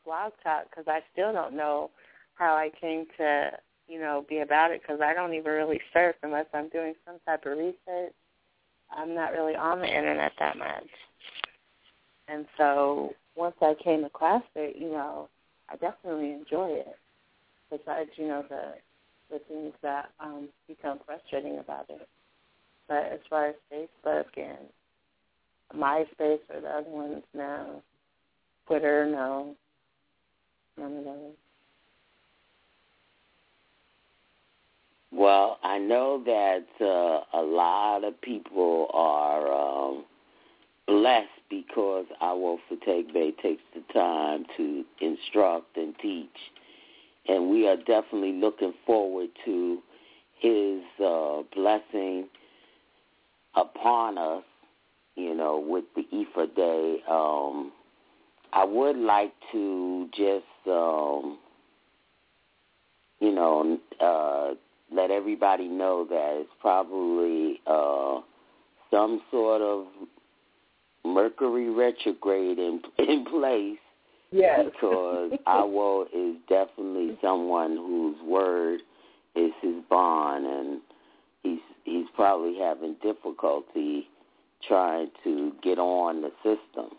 Blog 0.04 0.32
Talk 0.42 0.64
because 0.68 0.84
I 0.86 1.00
still 1.12 1.32
don't 1.32 1.54
know 1.56 1.90
how 2.34 2.54
I 2.54 2.70
came 2.78 3.06
to, 3.16 3.50
you 3.88 3.98
know, 3.98 4.26
be 4.28 4.40
about 4.40 4.70
it 4.72 4.82
because 4.82 5.00
I 5.00 5.14
don't 5.14 5.32
even 5.32 5.50
really 5.52 5.80
surf 5.94 6.16
unless 6.22 6.46
I'm 6.52 6.68
doing 6.68 6.94
some 7.06 7.16
type 7.24 7.46
of 7.46 7.56
research. 7.56 8.12
I'm 8.90 9.14
not 9.14 9.32
really 9.32 9.56
on 9.56 9.80
the 9.80 9.86
internet 9.86 10.32
that 10.38 10.56
much. 10.56 10.88
And 12.28 12.46
so 12.56 13.12
once 13.36 13.56
I 13.60 13.74
came 13.82 14.04
across 14.04 14.42
it, 14.54 14.76
you 14.76 14.90
know, 14.90 15.28
I 15.68 15.76
definitely 15.76 16.32
enjoy 16.32 16.70
it. 16.70 16.96
Besides, 17.70 18.10
you 18.16 18.28
know, 18.28 18.44
the 18.48 18.74
the 19.30 19.40
things 19.48 19.72
that 19.82 20.10
um 20.20 20.48
become 20.68 21.00
frustrating 21.04 21.58
about 21.58 21.86
it. 21.88 22.08
But 22.88 23.06
as 23.12 23.20
far 23.28 23.46
as 23.48 23.54
Facebook 23.72 24.26
and 24.36 24.68
MySpace 25.74 26.40
or 26.50 26.60
the 26.60 26.68
other 26.68 26.90
ones, 26.90 27.22
no. 27.32 27.82
Twitter, 28.66 29.06
no. 29.06 29.54
None 30.76 30.96
of 30.98 31.04
those. 31.04 31.32
Well, 35.16 35.58
I 35.62 35.78
know 35.78 36.20
that 36.26 36.66
uh, 36.80 37.38
a 37.38 37.42
lot 37.42 38.02
of 38.02 38.20
people 38.20 38.88
are 38.92 39.52
um, 39.52 40.04
blessed 40.88 41.28
because 41.48 42.06
our 42.20 42.58
Fategbe 42.68 43.40
takes 43.40 43.62
the 43.76 43.92
time 43.92 44.44
to 44.56 44.84
instruct 45.00 45.76
and 45.76 45.94
teach. 46.02 46.36
And 47.28 47.48
we 47.48 47.68
are 47.68 47.76
definitely 47.76 48.32
looking 48.32 48.74
forward 48.84 49.28
to 49.44 49.78
his 50.40 50.80
uh, 51.00 51.42
blessing 51.54 52.26
upon 53.54 54.18
us, 54.18 54.42
you 55.14 55.32
know, 55.32 55.64
with 55.64 55.84
the 55.94 56.02
Ifa 56.12 56.56
Day. 56.56 56.96
Um, 57.08 57.70
I 58.52 58.64
would 58.64 58.96
like 58.96 59.32
to 59.52 60.08
just, 60.12 60.44
um, 60.66 61.38
you 63.20 63.32
know, 63.32 63.78
uh, 64.00 64.54
let 64.92 65.10
everybody 65.10 65.68
know 65.68 66.06
that 66.08 66.40
it's 66.40 66.50
probably 66.60 67.60
uh, 67.66 68.20
some 68.90 69.20
sort 69.30 69.60
of 69.62 69.86
Mercury 71.04 71.68
retrograde 71.70 72.58
in 72.58 72.80
in 72.98 73.24
place 73.26 73.78
Yes. 74.30 74.64
because 74.64 75.32
Awo 75.46 76.06
is 76.12 76.36
definitely 76.48 77.16
someone 77.22 77.76
whose 77.76 78.16
word 78.26 78.80
is 79.36 79.52
his 79.62 79.76
bond, 79.88 80.44
and 80.46 80.80
he's 81.42 81.60
he's 81.84 82.06
probably 82.16 82.58
having 82.58 82.96
difficulty 83.02 84.08
trying 84.66 85.10
to 85.22 85.52
get 85.62 85.78
on 85.78 86.22
the 86.22 86.30
system. 86.42 86.96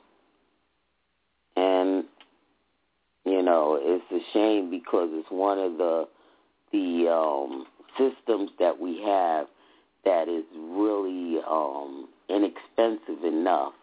And 1.58 2.06
you 3.26 3.42
know, 3.42 3.80
it's 3.82 4.06
a 4.12 4.34
shame 4.34 4.70
because 4.70 5.10
it's 5.12 5.30
one 5.30 5.60
of 5.60 5.78
the 5.78 6.08
the 6.72 7.10
um, 7.12 7.66
systems 7.98 8.52
that 8.60 8.80
we 8.80 9.02
have 9.06 9.48
that 10.04 10.28
is 10.28 10.44
really 10.56 11.40
um, 11.50 12.08
inexpensive 12.30 13.24
enough 13.24 13.74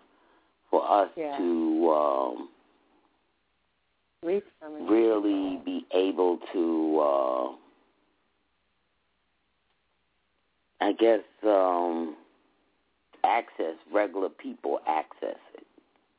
for 0.71 0.89
us 0.91 1.11
Yeah. 1.17 1.37
to 1.39 1.91
um, 1.91 2.49
Reach 4.23 4.45
so 4.61 4.71
many 4.71 4.85
really 4.89 5.57
people. 5.59 5.63
be 5.65 5.87
able 5.93 6.39
to 6.53 7.01
uh 7.01 7.57
I 10.81 10.93
guess 10.93 11.21
um 11.45 12.17
access 13.25 13.75
regular 13.93 14.29
people 14.29 14.79
access 14.87 15.39
it. 15.55 15.67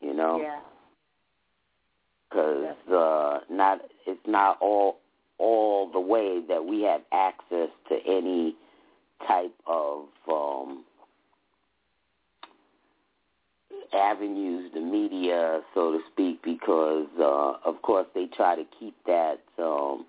You 0.02 0.14
know, 0.14 0.40
Yeah. 0.42 0.60
because 2.30 2.76
uh, 2.92 3.40
not 3.50 3.80
it's 4.06 4.20
not 4.28 4.58
all 4.62 5.00
all 5.40 5.92
the 5.92 6.00
way 6.00 6.42
that 6.48 6.64
we 6.64 6.82
have 6.84 7.02
access 7.12 7.70
to 7.90 7.96
any 8.06 8.56
type 9.28 9.54
of 9.68 10.06
um, 10.28 10.84
avenues, 13.94 14.72
the 14.74 14.80
media, 14.80 15.62
so 15.74 15.92
to 15.94 16.00
speak, 16.12 16.42
because 16.44 17.08
uh, 17.20 17.54
of 17.66 17.82
course 17.82 18.08
they 18.14 18.28
try 18.36 18.56
to 18.56 18.64
keep 18.80 18.96
that 19.06 19.40
um, 19.60 20.06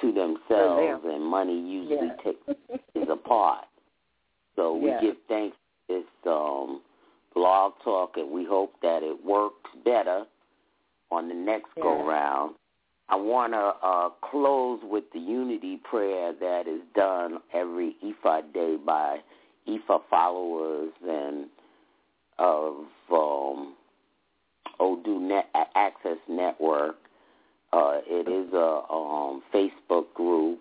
to 0.00 0.12
themselves, 0.12 1.04
and 1.04 1.24
money 1.24 1.58
usually 1.58 2.08
Yeah. 2.08 2.22
takes 2.24 2.48
is 2.94 3.08
a 3.08 3.16
part. 3.16 3.66
So 4.56 4.74
we 4.74 4.90
Yeah. 4.90 5.00
give 5.00 5.16
thanks 5.28 5.56
to 5.88 5.94
this 6.00 6.06
um, 6.26 6.82
blog 7.34 7.74
talk, 7.84 8.16
and 8.16 8.30
we 8.30 8.44
hope 8.44 8.74
that 8.82 9.02
it 9.02 9.24
works 9.24 9.70
better 9.84 10.26
on 11.10 11.28
the 11.28 11.34
next 11.34 11.70
Yeah. 11.76 11.82
go 11.82 12.04
round. 12.04 12.54
I 13.10 13.16
want 13.16 13.52
to 13.54 13.72
uh, 13.84 14.10
close 14.30 14.78
with 14.84 15.02
the 15.12 15.18
unity 15.18 15.80
prayer 15.82 16.32
that 16.32 16.68
is 16.68 16.80
done 16.94 17.38
every 17.52 17.96
Ifa 18.04 18.52
day 18.54 18.76
by 18.76 19.18
Ifa 19.68 20.00
followers 20.08 20.92
and 21.06 21.46
of 22.38 22.84
um, 23.12 23.74
Odu 24.78 25.18
Net 25.18 25.48
Access 25.74 26.18
Network. 26.28 26.96
Uh, 27.72 27.98
it 28.06 28.28
is 28.28 28.52
a 28.54 28.82
um, 28.92 29.42
Facebook 29.52 30.12
group, 30.14 30.60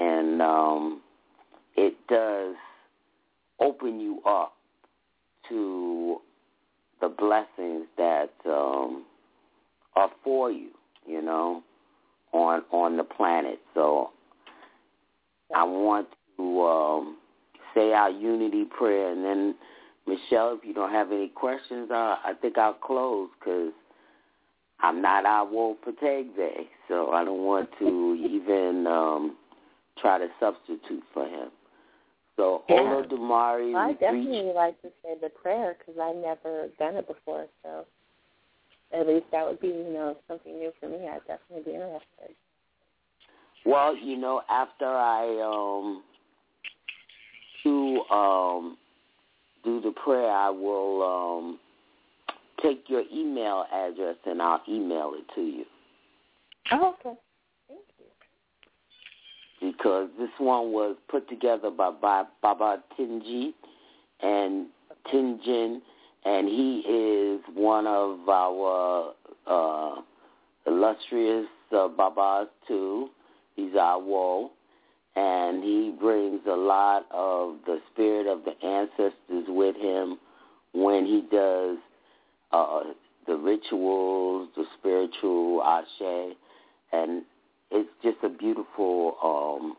and 0.00 0.42
um, 0.42 1.00
it 1.76 1.94
does 2.08 2.56
open 3.60 4.00
you 4.00 4.20
up 4.26 4.54
to 5.48 6.20
the 7.00 7.08
blessings 7.08 7.86
that 7.96 8.32
um, 8.46 9.04
are 9.94 10.10
for 10.24 10.50
you, 10.50 10.70
you 11.06 11.22
know, 11.22 11.62
on 12.32 12.62
on 12.70 12.96
the 12.96 13.04
planet. 13.04 13.58
So 13.74 14.10
I 15.54 15.64
want 15.64 16.08
to 16.36 16.62
um, 16.62 17.16
say 17.74 17.92
our 17.92 18.10
unity 18.10 18.64
prayer, 18.64 19.12
and 19.12 19.24
then 19.24 19.54
Michelle, 20.06 20.56
if 20.60 20.64
you 20.64 20.74
don't 20.74 20.92
have 20.92 21.12
any 21.12 21.28
questions, 21.28 21.90
uh, 21.90 22.16
I 22.24 22.32
think 22.40 22.58
I'll 22.58 22.74
close 22.74 23.28
because 23.38 23.72
I'm 24.80 25.02
not 25.02 25.24
Awo 25.24 25.76
Fategbe, 25.86 26.66
so 26.88 27.10
I 27.10 27.24
don't 27.24 27.44
want 27.44 27.68
to 27.78 28.16
even 28.30 28.86
um, 28.86 29.36
try 29.98 30.18
to 30.18 30.28
substitute 30.38 31.02
for 31.12 31.26
him. 31.26 31.50
So 32.36 32.62
Yeah. 32.68 32.76
Olodumare, 32.76 33.72
Well, 33.72 33.82
I 33.82 33.92
definitely 33.92 34.44
reached 34.44 34.56
like 34.56 34.80
to 34.82 34.88
say 35.02 35.14
the 35.20 35.28
prayer 35.28 35.76
because 35.78 36.00
I've 36.00 36.16
never 36.16 36.68
done 36.78 36.96
it 36.96 37.06
before. 37.06 37.46
So 37.62 37.84
at 38.92 39.06
least 39.06 39.26
that 39.32 39.46
would 39.46 39.60
be, 39.60 39.68
you 39.68 39.92
know, 39.92 40.16
something 40.28 40.58
new 40.58 40.72
for 40.80 40.88
me. 40.88 41.08
I'd 41.08 41.20
definitely 41.26 41.72
be 41.72 41.76
interested. 41.76 42.34
Well, 43.64 43.96
you 43.96 44.16
know, 44.16 44.42
after 44.50 44.86
I 44.86 45.40
um 45.42 46.02
do 47.62 48.00
um 48.10 48.76
do 49.64 49.80
the 49.80 49.92
prayer, 49.92 50.30
I 50.30 50.50
will 50.50 51.02
um 51.02 51.58
take 52.62 52.84
your 52.88 53.04
email 53.12 53.64
address 53.72 54.16
and 54.26 54.42
I'll 54.42 54.62
email 54.68 55.12
it 55.14 55.24
to 55.34 55.40
you 55.40 55.64
Oh, 56.72 56.94
okay. 57.00 57.18
Thank 57.68 57.80
you. 57.98 59.72
because 59.72 60.08
this 60.18 60.30
one 60.38 60.72
was 60.72 60.96
put 61.08 61.28
together 61.28 61.70
by, 61.70 61.90
by 61.90 62.24
Baba 62.42 62.82
Tinji 62.98 63.52
and 64.20 64.66
Tinjin, 65.12 65.80
and 66.24 66.48
he 66.48 66.80
is 66.80 67.40
one 67.54 67.86
of 67.86 68.28
our 68.28 69.12
uh, 69.46 69.94
illustrious 70.66 71.46
uh, 71.72 71.88
Babas 71.88 72.48
too. 72.68 73.08
He's 73.56 73.74
our 73.74 74.00
woe, 74.00 74.50
and 75.16 75.62
he 75.62 75.94
brings 75.98 76.40
a 76.46 76.56
lot 76.56 77.06
of 77.10 77.56
the 77.66 77.80
spirit 77.92 78.26
of 78.26 78.44
the 78.44 78.66
ancestors 78.66 79.44
with 79.48 79.76
him 79.76 80.18
when 80.72 81.04
he 81.04 81.24
does 81.30 81.78
uh, 82.52 82.80
the 83.26 83.36
rituals, 83.36 84.48
the 84.56 84.64
spiritual 84.78 85.62
ashe, 85.62 86.34
and 86.92 87.22
it's 87.70 87.90
just 88.02 88.16
a 88.24 88.28
beautiful 88.28 89.16
um, 89.22 89.76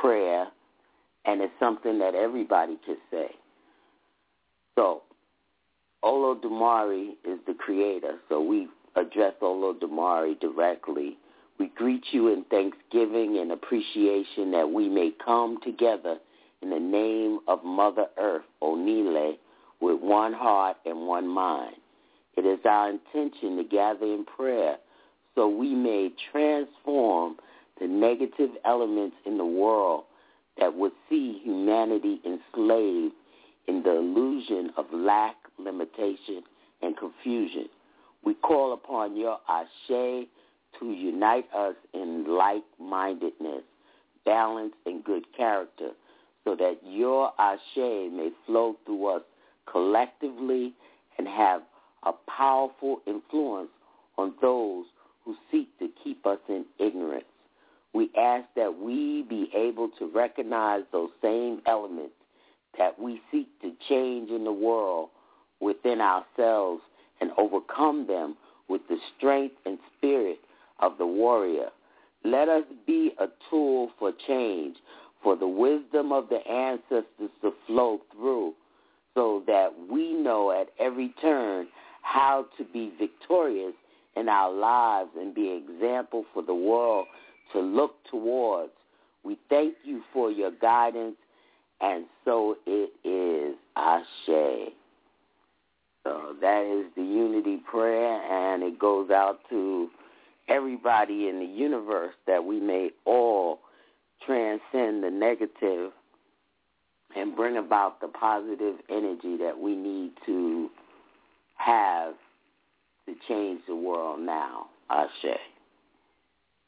prayer, 0.00 0.46
and 1.26 1.40
it's 1.40 1.52
something 1.58 1.98
that 1.98 2.14
everybody 2.14 2.78
can 2.84 2.96
say. 3.10 3.28
So, 4.76 5.02
Olodumare 6.04 7.10
is 7.24 7.38
the 7.46 7.54
creator, 7.54 8.18
so 8.28 8.40
we 8.40 8.68
address 8.96 9.34
Olodumare 9.42 10.38
directly. 10.40 11.16
We 11.58 11.68
greet 11.76 12.04
you 12.12 12.28
in 12.28 12.44
thanksgiving 12.44 13.38
and 13.38 13.52
appreciation 13.52 14.50
that 14.52 14.70
we 14.70 14.88
may 14.88 15.12
come 15.24 15.58
together 15.62 16.16
in 16.62 16.70
the 16.70 16.80
name 16.80 17.40
of 17.48 17.64
Mother 17.64 18.06
Earth, 18.18 18.44
Onile, 18.62 19.36
with 19.80 20.00
one 20.00 20.32
heart 20.32 20.76
and 20.86 21.06
one 21.06 21.28
mind. 21.28 21.76
It 22.36 22.46
is 22.46 22.60
our 22.64 22.90
intention 22.90 23.56
to 23.56 23.64
gather 23.64 24.06
in 24.06 24.24
prayer 24.24 24.76
so 25.34 25.48
we 25.48 25.74
may 25.74 26.10
transform 26.32 27.36
the 27.80 27.86
negative 27.86 28.50
elements 28.64 29.16
in 29.24 29.38
the 29.38 29.44
world 29.44 30.04
that 30.58 30.74
would 30.74 30.92
see 31.08 31.40
humanity 31.42 32.20
enslaved 32.24 33.14
in 33.66 33.82
the 33.82 33.96
illusion 33.96 34.70
of 34.76 34.86
lack, 34.92 35.36
limitation, 35.64 36.42
and 36.82 36.96
confusion. 36.96 37.68
We 38.24 38.34
call 38.34 38.72
upon 38.72 39.16
your 39.16 39.38
Ashe 39.48 40.26
to 40.78 40.92
unite 40.92 41.46
us 41.54 41.74
in 41.94 42.26
like-mindedness, 42.28 43.62
balance, 44.24 44.74
and 44.86 45.02
good 45.02 45.24
character 45.36 45.90
so 46.44 46.56
that 46.56 46.78
your 46.84 47.32
Ashe 47.38 47.76
may 47.76 48.30
flow 48.46 48.76
through 48.84 49.06
us 49.06 49.22
collectively 49.70 50.74
and 51.18 51.26
have 51.28 51.62
a 52.04 52.12
powerful 52.28 53.02
influence 53.06 53.70
on 54.16 54.34
those 54.40 54.86
who 55.24 55.34
seek 55.50 55.78
to 55.78 55.88
keep 56.02 56.26
us 56.26 56.38
in 56.48 56.64
ignorance. 56.78 57.24
We 57.92 58.10
ask 58.16 58.46
that 58.56 58.78
we 58.78 59.24
be 59.28 59.50
able 59.54 59.90
to 59.98 60.10
recognize 60.14 60.82
those 60.92 61.10
same 61.20 61.60
elements 61.66 62.14
that 62.78 62.98
we 62.98 63.20
seek 63.30 63.48
to 63.62 63.72
change 63.88 64.30
in 64.30 64.44
the 64.44 64.52
world 64.52 65.10
within 65.60 66.00
ourselves 66.00 66.82
and 67.20 67.30
overcome 67.36 68.06
them 68.06 68.36
with 68.68 68.80
the 68.88 68.96
strength 69.16 69.56
and 69.66 69.78
spirit 69.96 70.38
of 70.80 70.96
the 70.98 71.06
warrior. 71.06 71.68
Let 72.24 72.48
us 72.48 72.64
be 72.86 73.12
a 73.18 73.26
tool 73.48 73.90
for 73.98 74.12
change, 74.26 74.76
for 75.22 75.36
the 75.36 75.48
wisdom 75.48 76.12
of 76.12 76.28
the 76.28 76.46
ancestors 76.50 77.30
to 77.42 77.52
flow 77.66 78.00
through 78.12 78.54
so 79.14 79.42
that 79.46 79.70
we 79.90 80.14
know 80.14 80.50
at 80.50 80.68
every 80.78 81.12
turn 81.20 81.66
how 82.02 82.46
to 82.56 82.64
be 82.64 82.92
victorious 82.98 83.74
in 84.16 84.28
our 84.28 84.52
lives 84.52 85.10
and 85.18 85.34
be 85.34 85.50
an 85.50 85.62
example 85.68 86.24
for 86.32 86.42
the 86.42 86.54
world 86.54 87.06
to 87.52 87.60
look 87.60 87.94
towards. 88.10 88.72
We 89.24 89.38
thank 89.48 89.74
you 89.84 90.02
for 90.12 90.30
your 90.30 90.50
guidance, 90.50 91.16
and 91.80 92.06
so 92.24 92.56
it 92.66 92.92
is 93.04 93.56
Ashe. 93.76 94.72
So 96.04 96.34
that 96.40 96.64
is 96.64 96.90
the 96.96 97.02
unity 97.02 97.58
prayer, 97.70 98.20
and 98.22 98.62
it 98.62 98.78
goes 98.78 99.10
out 99.10 99.40
to 99.50 99.88
everybody 100.48 101.28
in 101.28 101.38
the 101.38 101.46
universe 101.46 102.14
that 102.26 102.44
we 102.44 102.58
may 102.58 102.90
all 103.04 103.60
transcend 104.26 105.02
the 105.04 105.10
negative 105.10 105.92
and 107.16 107.36
bring 107.36 107.56
about 107.56 108.00
the 108.00 108.08
positive 108.08 108.76
energy 108.88 109.36
that 109.36 109.58
we 109.58 109.74
need 109.74 110.12
to 110.26 110.70
have 111.56 112.14
to 113.06 113.14
change 113.28 113.60
the 113.66 113.76
world 113.76 114.20
now. 114.20 114.66
Ashe. 114.88 115.38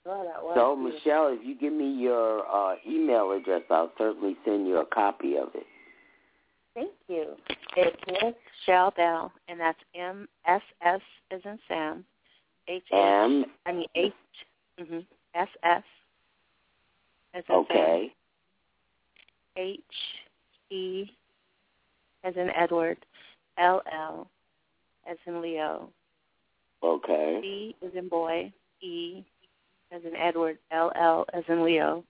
Oh, 0.05 0.25
was 0.43 0.57
So. 0.57 0.77
Michelle, 0.77 1.29
if 1.29 1.47
you 1.47 1.55
give 1.55 1.73
me 1.73 1.91
your 1.93 2.45
uh, 2.53 2.75
email 2.89 3.31
address, 3.33 3.63
I'll 3.71 3.93
certainly 3.97 4.37
send 4.45 4.67
you 4.67 4.79
a 4.79 4.87
copy 4.87 5.37
of 5.37 5.49
it. 5.55 5.67
Thank 6.75 6.91
you. 7.09 7.37
It's 7.77 7.97
Miss 8.07 8.35
Shell 8.65 8.93
Bell, 8.97 9.33
and 9.49 9.61
that's 9.61 9.79
M 9.95 10.29
S 10.47 10.63
S 10.83 11.01
as 11.31 11.41
in 11.45 11.59
Sam, 11.69 12.05
H. 12.69 12.83
M. 12.93 13.45
I 13.67 13.73
mean 13.73 13.87
H. 13.95 14.13
Mhm. 14.81 15.05
S 15.35 15.49
S. 15.63 15.83
As 17.35 17.39
in 17.41 17.43
Sam. 17.47 17.57
Okay. 17.57 18.15
H 19.57 19.81
E 20.71 21.11
as 22.25 22.35
in 22.37 22.51
Edward, 22.51 22.99
L 23.59 23.83
L 23.93 24.29
as 25.07 25.17
in 25.27 25.43
Leo, 25.43 25.91
Okay. 26.83 27.39
B 27.43 27.77
as 27.85 27.93
in 27.95 28.09
boy, 28.09 28.53
E 28.81 29.23
as 29.91 30.03
in 30.05 30.17
Edward, 30.17 30.59
L 30.71 30.91
L 30.95 31.27
as 31.35 31.45
in 31.49 31.65
Leo. 31.65 32.03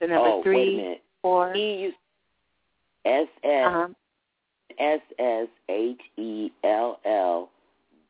The 0.00 0.06
number 0.06 0.28
oh, 0.28 0.42
three, 0.42 0.56
wait 0.56 0.72
a 0.72 0.76
minute. 0.76 1.02
four. 1.20 1.54
E 1.54 1.92
S 3.04 3.28
S 3.42 3.66
Uh-huh. 3.66 3.88
S 4.78 5.00
S 5.18 5.48
H 5.68 6.00
E 6.16 6.50
L 6.64 7.00
L 7.04 7.50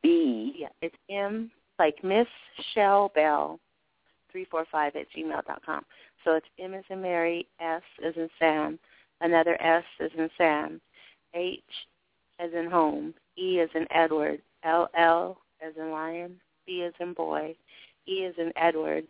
B. 0.02 0.54
Yeah, 0.56 0.68
it's 0.82 0.96
M 1.08 1.50
like 1.78 2.02
Miss 2.04 2.28
Shell 2.74 3.12
Bell, 3.14 3.58
three 4.30 4.44
four 4.44 4.66
five 4.70 4.94
at 4.96 5.06
gmail 5.16 5.46
dot 5.46 5.62
com. 5.64 5.84
So 6.24 6.32
it's 6.34 6.46
M 6.58 6.74
as 6.74 6.84
in 6.90 7.00
Mary, 7.00 7.46
S 7.60 7.82
as 8.04 8.14
in 8.16 8.28
Sam, 8.38 8.78
another 9.20 9.60
S 9.62 9.84
as 10.00 10.10
in 10.16 10.28
Sam, 10.36 10.80
H 11.34 11.62
as 12.38 12.50
in 12.52 12.70
home, 12.70 13.14
E 13.38 13.60
as 13.60 13.70
in 13.74 13.86
Edward, 13.90 14.40
L 14.64 14.88
L 14.94 15.38
as 15.66 15.72
in 15.76 15.90
lion, 15.90 16.40
B 16.66 16.82
as 16.82 16.92
in 17.00 17.14
boy, 17.14 17.54
E 18.06 18.24
as 18.24 18.34
in 18.38 18.52
Edward, 18.56 19.04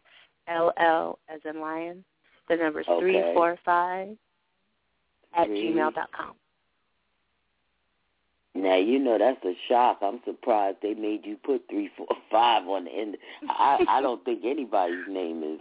L 0.48 0.72
L 0.78 1.18
as 1.28 1.40
in 1.44 1.60
lion. 1.60 2.04
The 2.48 2.56
number's 2.56 2.86
Okay. 2.88 3.00
three 3.00 3.34
four 3.34 3.56
five 3.64 4.16
at 5.34 5.46
Three. 5.46 5.72
gmail 5.72 5.94
dot 5.94 6.10
com. 6.12 6.34
Now 8.54 8.76
you 8.76 8.98
know 8.98 9.16
that's 9.18 9.44
a 9.44 9.54
shock. 9.68 9.98
I'm 10.02 10.20
surprised 10.24 10.78
they 10.82 10.94
made 10.94 11.24
you 11.24 11.36
put 11.36 11.62
three, 11.70 11.90
four, 11.96 12.06
five 12.30 12.66
on 12.66 12.84
the 12.84 12.90
end. 12.90 13.16
I 13.48 13.84
I 13.88 14.00
don't 14.00 14.24
think 14.24 14.42
anybody's 14.44 15.06
name 15.08 15.42
is 15.42 15.60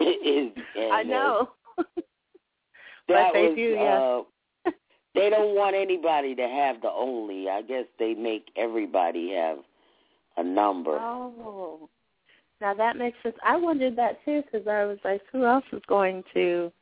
is. 0.06 0.52
and, 0.76 0.92
I 0.92 1.00
uh, 1.00 1.04
know. 1.04 1.48
that 1.76 1.94
but 3.06 3.32
they 3.32 3.48
was, 3.48 3.56
do, 3.56 3.62
yeah. 3.62 3.94
uh, 3.94 4.22
they 5.14 5.30
don't 5.30 5.54
want 5.54 5.76
anybody 5.76 6.34
to 6.34 6.42
have 6.48 6.80
the 6.80 6.90
only. 6.90 7.48
I 7.48 7.62
guess 7.62 7.84
they 7.98 8.14
make 8.14 8.48
everybody 8.56 9.32
have 9.34 9.58
a 10.38 10.42
number. 10.42 10.98
Oh, 10.98 11.88
now 12.60 12.74
that 12.74 12.96
makes 12.96 13.16
sense. 13.22 13.36
I 13.44 13.56
wondered 13.56 13.96
that 13.96 14.24
too 14.24 14.42
because 14.42 14.66
I 14.66 14.84
was 14.84 14.98
like, 15.04 15.20
who 15.32 15.44
else 15.44 15.64
is 15.72 15.82
going 15.86 16.22
to 16.34 16.72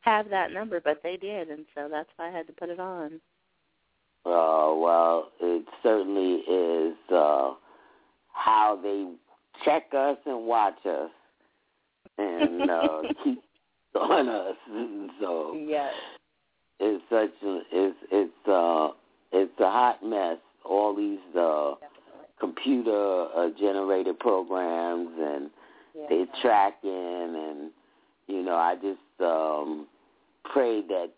have 0.00 0.28
that 0.30 0.52
number? 0.52 0.80
But 0.80 1.00
they 1.02 1.16
did, 1.16 1.48
and 1.48 1.64
so 1.74 1.88
that's 1.90 2.08
why 2.16 2.28
I 2.28 2.30
had 2.30 2.46
to 2.46 2.52
put 2.52 2.68
it 2.68 2.80
on. 2.80 3.20
Uh, 4.26 4.74
well, 4.76 5.30
it 5.40 5.64
certainly 5.82 6.42
is 6.42 6.96
uh, 7.10 7.54
how 8.32 8.78
they 8.82 9.10
check 9.64 9.84
us 9.96 10.18
and 10.26 10.46
watch 10.46 10.84
us 10.86 11.10
and 12.18 12.70
uh, 12.70 13.02
keep 13.24 13.42
on 13.94 14.28
us. 14.28 14.56
So 15.20 15.54
Yes. 15.54 15.92
it's 16.78 17.02
such 17.10 17.30
a 17.46 17.60
it's 17.70 17.96
it's 18.10 18.48
uh 18.48 18.88
it's 19.32 19.52
a 19.60 19.70
hot 19.70 20.02
mess. 20.02 20.38
All 20.64 20.94
these 20.96 21.18
uh, 21.38 21.74
computer 22.38 23.26
uh, 23.36 23.50
generated 23.58 24.18
programs 24.18 25.10
and 25.18 25.50
they're 26.08 26.26
tracking 26.40 26.90
and 26.90 27.70
you 28.28 28.42
know 28.42 28.54
I 28.54 28.76
just 28.76 28.98
um 29.22 29.86
pray 30.52 30.82
that 30.82 31.10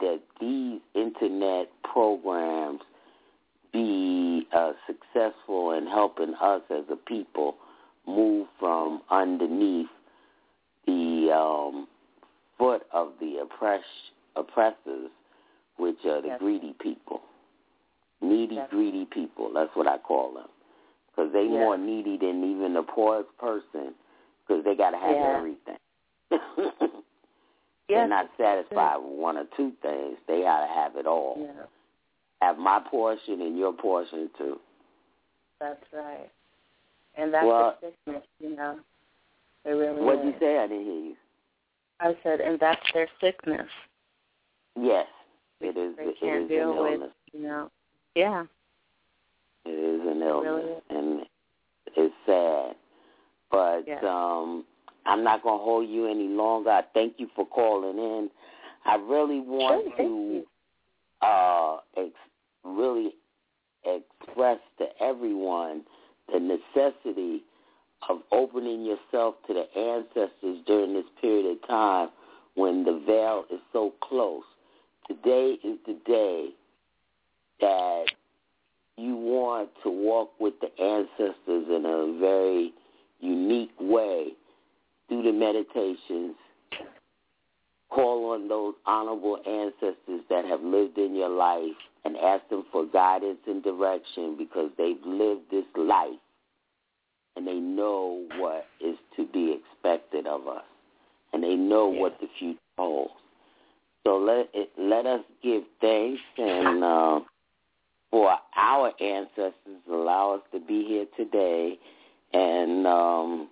that 0.00 0.20
these 0.40 0.80
internet 0.94 1.68
programs 1.92 2.80
be 3.72 4.46
uh, 4.52 4.72
successful 4.86 5.72
in 5.72 5.86
helping 5.86 6.34
us 6.40 6.62
as 6.70 6.84
a 6.90 6.96
people 6.96 7.56
move 8.06 8.48
from 8.58 9.02
underneath 9.10 9.86
the 10.86 11.30
um, 11.32 11.86
foot 12.58 12.82
of 12.92 13.12
the 13.20 13.38
oppress 13.42 13.82
oppressors, 14.36 15.10
which 15.76 15.98
are 16.04 16.20
the 16.22 16.28
Yes. 16.28 16.38
greedy 16.40 16.74
people, 16.80 17.20
needy, 18.20 18.56
Yes. 18.56 18.70
greedy 18.70 19.04
people. 19.04 19.52
That's 19.52 19.74
what 19.74 19.86
I 19.86 19.98
call 19.98 20.32
them, 20.34 20.48
because 21.10 21.32
they 21.32 21.44
Yes. 21.44 21.50
more 21.50 21.76
needy 21.76 22.16
than 22.16 22.42
even 22.44 22.74
the 22.74 22.82
poorest 22.82 23.36
person, 23.38 23.94
because 24.46 24.64
they 24.64 24.74
got 24.74 24.90
to 24.90 24.98
have 24.98 25.16
Yeah. 25.16 25.36
everything. 25.36 25.78
Yes. 27.90 27.98
They're 27.98 28.08
not 28.08 28.30
satisfied 28.38 28.96
with 28.98 29.18
one 29.18 29.36
or 29.36 29.44
two 29.56 29.72
things. 29.82 30.16
They 30.28 30.42
got 30.42 30.66
to 30.66 30.72
have 30.72 30.96
it 30.96 31.06
all. 31.06 31.36
Yeah, 31.40 31.64
Have 32.40 32.56
my 32.58 32.80
portion 32.90 33.40
and 33.40 33.58
your 33.58 33.72
portion 33.72 34.30
too. 34.38 34.58
that's 35.58 35.82
right. 35.92 36.30
And 37.16 37.34
that's 37.34 37.44
Well- 37.46 37.76
the 37.80 37.88
sickness, 38.06 38.24
you 38.38 38.50
know. 38.56 38.78
It 39.64 39.70
really 39.72 40.00
What'd 40.00 40.24
you 40.24 40.34
say? 40.40 40.58
I 40.58 40.66
didn't 40.68 40.84
hear 40.84 40.94
you. 41.00 41.16
I 42.00 42.16
said, 42.22 42.40
and 42.40 42.58
that's 42.58 42.80
their 42.94 43.08
sickness. 43.20 43.68
Yes, 44.74 45.06
it 45.60 45.76
is. 45.76 45.94
They 45.96 46.04
It 46.04 46.18
can't 46.20 46.42
is 46.44 46.48
deal 46.48 46.70
an 46.72 46.78
with, 46.82 46.92
illness. 46.94 47.10
you 47.32 47.40
know. 47.40 47.70
Yeah. 48.14 48.46
It 49.66 49.70
is 49.70 50.00
an 50.00 50.20
really 50.20 50.46
illness, 50.46 50.64
is. 50.78 50.82
and 50.96 51.26
it's 51.94 52.14
sad. 52.24 52.76
But 53.50 54.02
um, 54.06 54.64
I'm 55.06 55.24
not 55.24 55.42
gonna 55.42 55.62
hold 55.62 55.88
you 55.88 56.06
any 56.06 56.28
longer. 56.28 56.70
I 56.70 56.82
thank 56.94 57.14
you 57.18 57.28
for 57.34 57.46
calling 57.46 57.98
in. 57.98 58.30
I 58.84 58.96
really 58.96 59.40
want 59.40 59.86
Sure, 59.96 60.06
to 60.06 61.26
uh, 61.26 61.76
ex- 61.96 62.14
really 62.64 63.12
express 63.84 64.58
to 64.78 64.86
everyone 65.02 65.82
the 66.32 66.40
necessity 66.40 67.42
of 68.08 68.20
opening 68.32 68.84
yourself 68.84 69.34
to 69.46 69.54
the 69.54 69.78
ancestors 69.78 70.58
during 70.66 70.94
this 70.94 71.04
period 71.20 71.46
of 71.50 71.68
time 71.68 72.08
when 72.54 72.84
the 72.84 73.02
veil 73.06 73.44
is 73.52 73.60
so 73.72 73.92
close. 74.00 74.42
Today 75.08 75.58
is 75.64 75.78
the 75.86 75.98
day 76.06 76.48
that 77.60 78.04
you 78.96 79.16
want 79.16 79.70
to 79.82 79.90
walk 79.90 80.30
with 80.38 80.54
the 80.60 80.68
ancestors 80.82 81.36
in 81.68 81.84
a 81.86 82.18
very 82.20 82.72
unique 83.20 83.72
way 83.78 84.28
through 85.10 85.24
the 85.24 85.32
meditations. 85.32 86.36
Call 87.90 88.32
on 88.32 88.48
those 88.48 88.74
honorable 88.86 89.38
ancestors 89.44 90.22
that 90.30 90.44
have 90.44 90.62
lived 90.62 90.96
in 90.96 91.14
your 91.14 91.28
life 91.28 91.76
and 92.04 92.16
ask 92.16 92.48
them 92.48 92.64
for 92.70 92.86
guidance 92.86 93.40
and 93.46 93.62
direction 93.62 94.36
because 94.38 94.70
they've 94.78 95.04
lived 95.04 95.42
this 95.50 95.64
life 95.76 96.08
and 97.36 97.46
they 97.46 97.54
know 97.54 98.24
what 98.38 98.66
is 98.80 98.96
to 99.16 99.26
be 99.26 99.58
expected 99.58 100.26
of 100.28 100.46
us 100.46 100.62
and 101.32 101.42
they 101.42 101.56
know 101.56 101.88
what 101.88 102.16
the 102.20 102.28
future 102.38 102.58
holds. 102.78 103.12
So 104.06 104.18
let 104.18 104.48
it, 104.54 104.70
let 104.78 105.04
us 105.06 105.20
give 105.42 105.64
thanks 105.80 106.20
and 106.38 106.84
uh, 106.84 107.20
for 108.12 108.36
our 108.56 108.92
ancestors 109.00 109.54
allow 109.90 110.34
us 110.34 110.42
to 110.52 110.60
be 110.60 110.84
here 110.84 111.06
today 111.16 111.76
and 112.32 112.86
um, 112.86 113.48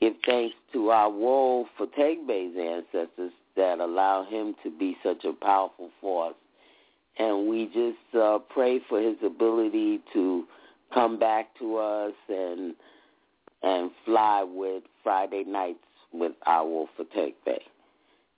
give 0.00 0.14
thanks 0.24 0.54
to 0.72 0.78
Awo 0.78 1.64
Fategbe's 1.78 2.56
ancestors 2.56 3.32
that 3.56 3.78
allow 3.80 4.24
him 4.24 4.54
to 4.62 4.70
be 4.70 4.96
such 5.02 5.24
a 5.24 5.32
powerful 5.32 5.90
force. 6.00 6.34
And 7.18 7.48
we 7.48 7.66
just 7.66 8.14
uh, 8.20 8.38
pray 8.50 8.80
for 8.88 9.00
his 9.00 9.16
ability 9.24 10.00
to 10.12 10.44
come 10.92 11.18
back 11.18 11.56
to 11.58 11.76
us 11.76 12.12
and 12.28 12.74
and 13.62 13.90
fly 14.04 14.44
with 14.46 14.82
Friday 15.02 15.42
nights 15.46 15.78
with 16.12 16.32
our 16.46 16.66
Wolf 16.66 16.90
for 16.96 17.04
Tegbe. 17.04 17.58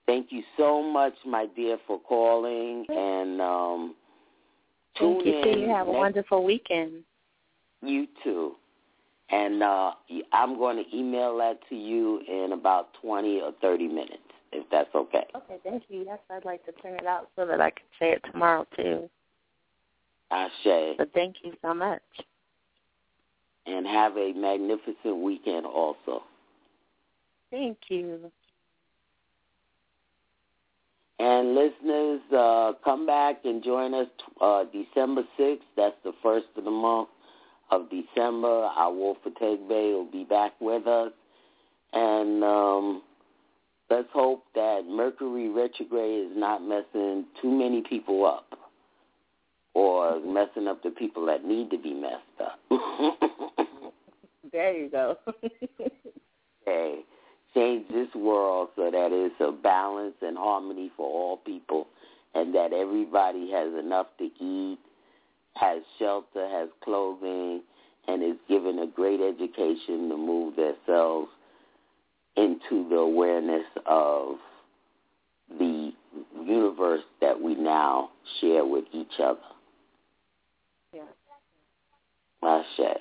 Thank 0.07 0.29
you 0.31 0.42
so 0.57 0.83
much, 0.83 1.12
my 1.27 1.47
dear, 1.55 1.77
for 1.87 2.01
calling 2.01 2.87
and 2.88 3.40
um, 3.42 3.94
Thank 4.99 5.25
tune 5.25 5.27
you. 5.35 5.42
too. 5.42 5.51
in. 5.51 5.59
You 5.61 5.68
have 5.68 5.88
a 5.88 5.90
next- 5.90 5.99
wonderful 5.99 6.44
weekend. 6.44 7.03
you 7.83 8.07
too. 8.25 8.53
And 9.31 9.62
uh, 9.62 9.93
I'm 10.33 10.57
going 10.57 10.83
to 10.83 10.97
email 10.97 11.37
that 11.38 11.59
to 11.69 11.75
you 11.75 12.23
in 12.27 12.53
about 12.53 12.88
20 13.03 13.41
or 13.41 13.53
30 13.61 13.88
minutes, 13.88 14.17
if 14.53 14.64
that's 14.71 14.95
okay. 14.95 15.27
Okay, 15.37 15.57
thank 15.62 15.85
you. 15.88 16.05
Yes, 16.07 16.19
I'd 16.31 16.47
like 16.47 16.64
to 16.67 16.73
print 16.73 16.99
it 17.01 17.07
out 17.07 17.29
so 17.37 17.47
that 17.47 17.61
I 17.61 17.71
can 17.71 17.85
say 17.99 18.12
it 18.12 18.25
tomorrow 18.33 18.67
too. 18.75 19.11
Ashe. 20.31 20.97
But 20.97 21.12
thank 21.12 21.37
you 21.43 21.53
so 21.61 21.75
much. 21.75 22.03
And 23.67 23.87
have 23.87 24.17
a 24.17 24.33
magnificent 24.33 25.23
weekend 25.23 25.67
also. 25.67 26.23
Thank 27.51 27.77
you. 27.88 28.33
And 31.19 31.55
listeners, 31.55 32.21
uh, 32.35 32.73
come 32.85 33.05
back 33.05 33.45
and 33.45 33.62
join 33.62 33.93
us 33.93 34.07
uh, 34.41 34.64
December 34.73 35.23
6th. 35.38 35.59
That's 35.77 35.97
the 36.05 36.12
first 36.23 36.47
of 36.57 36.64
the 36.64 36.71
month 36.71 37.09
of 37.70 37.88
December. 37.90 38.68
Awo 38.78 39.16
Fategbe 39.24 39.68
will 39.68 40.11
be 40.11 40.24
back 40.24 40.52
with 40.61 40.87
us. 40.87 41.12
And 41.92 42.44
um, 42.44 43.02
let's 43.90 44.09
hope 44.12 44.44
that 44.54 44.83
Mercury 44.88 45.48
retrograde 45.48 46.31
is 46.31 46.37
not 46.37 46.62
messing 46.62 47.24
too 47.40 47.50
many 47.50 47.83
people 47.83 48.26
up 48.26 48.59
or 49.74 50.20
messing 50.20 50.68
up 50.68 50.83
the 50.83 50.90
people 50.90 51.26
that 51.26 51.44
need 51.44 51.70
to 51.70 51.78
be 51.78 51.94
messed 51.94 52.40
up. 52.40 52.59
There 54.52 54.76
you 54.76 54.88
go. 54.88 55.16
okay. 56.62 57.00
Change 57.54 57.88
this 57.88 58.09
world 58.14 58.68
so 58.76 58.90
that 58.90 59.09
it's 59.11 59.35
a 59.40 59.52
balance 59.52 60.14
and 60.22 60.37
harmony 60.37 60.90
for 60.96 61.07
all 61.07 61.38
people 61.38 61.88
and 62.35 62.54
that 62.54 62.72
everybody 62.72 63.50
has 63.50 63.72
enough 63.74 64.07
to 64.18 64.24
eat, 64.24 64.78
has 65.59 65.83
shelter, 65.99 66.49
has 66.49 66.68
clothing, 66.83 67.62
and 68.07 68.23
is 68.23 68.38
given 68.49 68.79
a 68.79 68.87
great 68.87 69.21
education 69.21 70.09
to 70.09 70.16
move 70.16 70.57
themselves 70.57 71.29
into 72.37 72.88
the 72.88 72.97
awareness 72.97 73.66
of 73.87 74.37
the 75.59 75.92
universe 76.44 77.03
that 77.21 77.40
we 77.40 77.55
now 77.55 78.11
share 78.40 78.64
with 78.64 78.85
each 78.92 79.21
other. 79.23 79.40
Yeah. 80.92 81.03
Ashe. 82.42 83.01